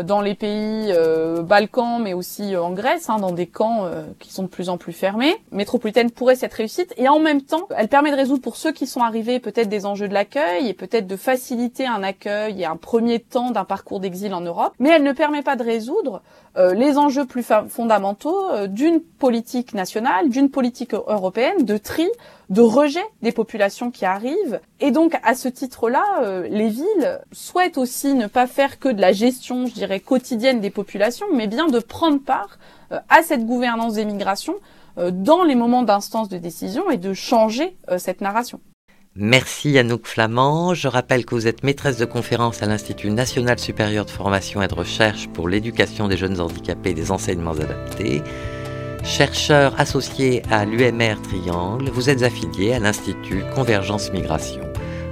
dans 0.03 0.21
les 0.21 0.35
pays 0.35 0.93
Balkans 1.43 2.01
mais 2.03 2.14
aussi 2.15 2.55
euh, 2.55 2.63
en 2.63 2.73
Grèce, 2.73 3.11
hein, 3.11 3.19
dans 3.19 3.33
des 3.33 3.47
camps 3.47 3.85
euh, 3.85 4.05
qui 4.19 4.33
sont 4.33 4.45
de 4.45 4.49
plus 4.49 4.69
en 4.69 4.79
plus 4.79 4.93
fermés. 4.93 5.35
Métropolitaine 5.53 6.11
pourrait 6.11 6.37
cette 6.37 6.55
réussite 6.55 6.95
et 6.97 7.09
en 7.09 7.19
même 7.19 7.43
temps, 7.43 7.69
elle 7.77 7.89
permet 7.89 8.11
de 8.11 8.17
résoudre 8.17 8.43
pour 8.43 8.57
ceux 8.57 8.73
qui 8.73 8.87
sont 8.87 9.01
arrivés 9.01 9.41
peut-être 9.41 9.69
des 9.69 9.87
enjeux 9.87 10.09
de 10.09 10.15
l'accueil 10.15 10.69
et 10.69 10.75
peut-être 10.75 11.07
de 11.07 11.17
faciliter 11.17 11.87
un 11.87 12.03
accueil 12.03 12.63
et 12.63 12.65
un 12.65 12.77
premier 12.77 13.21
temps 13.21 13.51
d'un 13.51 13.65
parcours 13.65 14.01
d'exil 14.01 14.33
en 14.35 14.41
Europe, 14.41 14.73
mais 14.79 14.91
elle 14.91 15.03
ne 15.03 15.13
permet 15.13 15.43
pas 15.43 15.57
de 15.57 15.65
résoudre 15.65 16.23
euh, 16.57 16.73
les 16.73 16.99
enjeux 16.99 17.27
plus 17.27 17.45
fondamentaux 17.69 18.67
d'une 18.69 19.01
politique 19.01 19.75
nationale, 19.75 20.29
d'une 20.29 20.51
politique 20.51 20.95
européenne 20.95 21.65
de 21.65 21.77
tri, 21.77 22.09
de 22.51 22.61
rejet 22.61 23.05
des 23.23 23.33
populations 23.33 23.91
qui 23.91 24.05
arrivent. 24.05 24.61
Et 24.81 24.91
donc, 24.91 25.15
à 25.23 25.35
ce 25.35 25.49
titre-là, 25.49 26.05
euh, 26.23 26.47
les 26.49 26.69
villes 26.69 27.21
souhaitent 27.33 27.79
aussi 27.79 28.15
ne 28.15 28.27
pas 28.27 28.47
faire 28.47 28.79
que 28.79 28.89
de 28.89 29.01
la 29.01 29.13
gestion, 29.13 29.67
je 29.67 29.73
dirais, 29.73 30.01
quotidienne 30.01 30.61
des 30.61 30.71
populations, 30.71 31.27
mais 31.33 31.47
bien 31.47 31.67
de 31.67 31.79
prendre 31.79 32.04
part 32.13 32.59
euh, 32.93 32.99
à 33.09 33.23
cette 33.23 33.47
gouvernance 33.47 33.95
des 33.95 34.05
migrations 34.05 34.57
euh, 34.99 35.11
dans 35.13 35.43
les 35.43 35.55
moments 35.55 35.83
d'instance 35.83 36.29
de 36.29 36.39
décision 36.39 36.91
et 36.91 36.97
de 36.97 37.13
changer 37.13 37.77
cette 37.99 38.21
narration. 38.21 38.61
Merci 39.17 39.79
Anouk 39.79 40.07
Flamand. 40.07 40.75
Je 40.75 40.89
rappelle 40.89 41.25
que 41.25 41.37
vous 41.37 41.47
êtes 41.47 41.63
maîtresse 41.63 41.99
de 41.99 42.05
conférence 42.05 42.65
à 42.65 42.67
l'Institut 42.67 43.11
national 43.11 43.61
supérieur 43.61 44.07
de 44.07 44.11
formation 44.11 44.61
et 44.61 44.67
de 44.67 44.75
recherche 44.75 45.29
pour 45.29 45.49
l'éducation 45.49 46.09
des 46.09 46.17
jeunes 46.17 46.41
handicapés 46.41 46.91
et 46.91 46.95
des 46.95 47.13
enseignements 47.13 47.53
adaptés. 47.53 48.23
Chercheur 49.05 49.79
associé 49.79 50.43
à 50.51 50.65
l'UMR 50.65 51.21
Triangle, 51.23 51.91
vous 51.91 52.11
êtes 52.11 52.23
affilié 52.23 52.73
à 52.73 52.81
l'Institut 52.81 53.45
Convergence 53.55 54.11
Migration. 54.13 54.63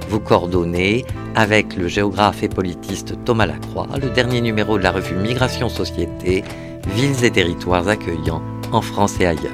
Vous 0.09 0.19
coordonnez 0.19 1.05
avec 1.35 1.75
le 1.75 1.87
géographe 1.87 2.43
et 2.43 2.49
politiste 2.49 3.15
Thomas 3.23 3.45
Lacroix 3.45 3.87
le 4.01 4.09
dernier 4.09 4.41
numéro 4.41 4.77
de 4.77 4.83
la 4.83 4.91
revue 4.91 5.15
Migration 5.15 5.69
Société, 5.69 6.43
Villes 6.87 7.23
et 7.23 7.31
territoires 7.31 7.87
accueillants 7.87 8.41
en 8.71 8.81
France 8.81 9.19
et 9.19 9.25
ailleurs. 9.25 9.51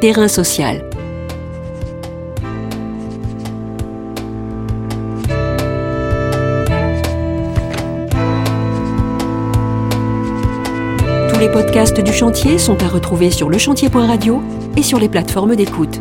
Terrain 0.00 0.28
social 0.28 0.88
les 11.42 11.48
podcasts 11.48 12.00
du 12.00 12.12
chantier 12.12 12.56
sont 12.56 12.84
à 12.84 12.88
retrouver 12.88 13.32
sur 13.32 13.50
lechantier.radio 13.50 14.40
et 14.76 14.82
sur 14.84 15.00
les 15.00 15.08
plateformes 15.08 15.56
d'écoute. 15.56 16.00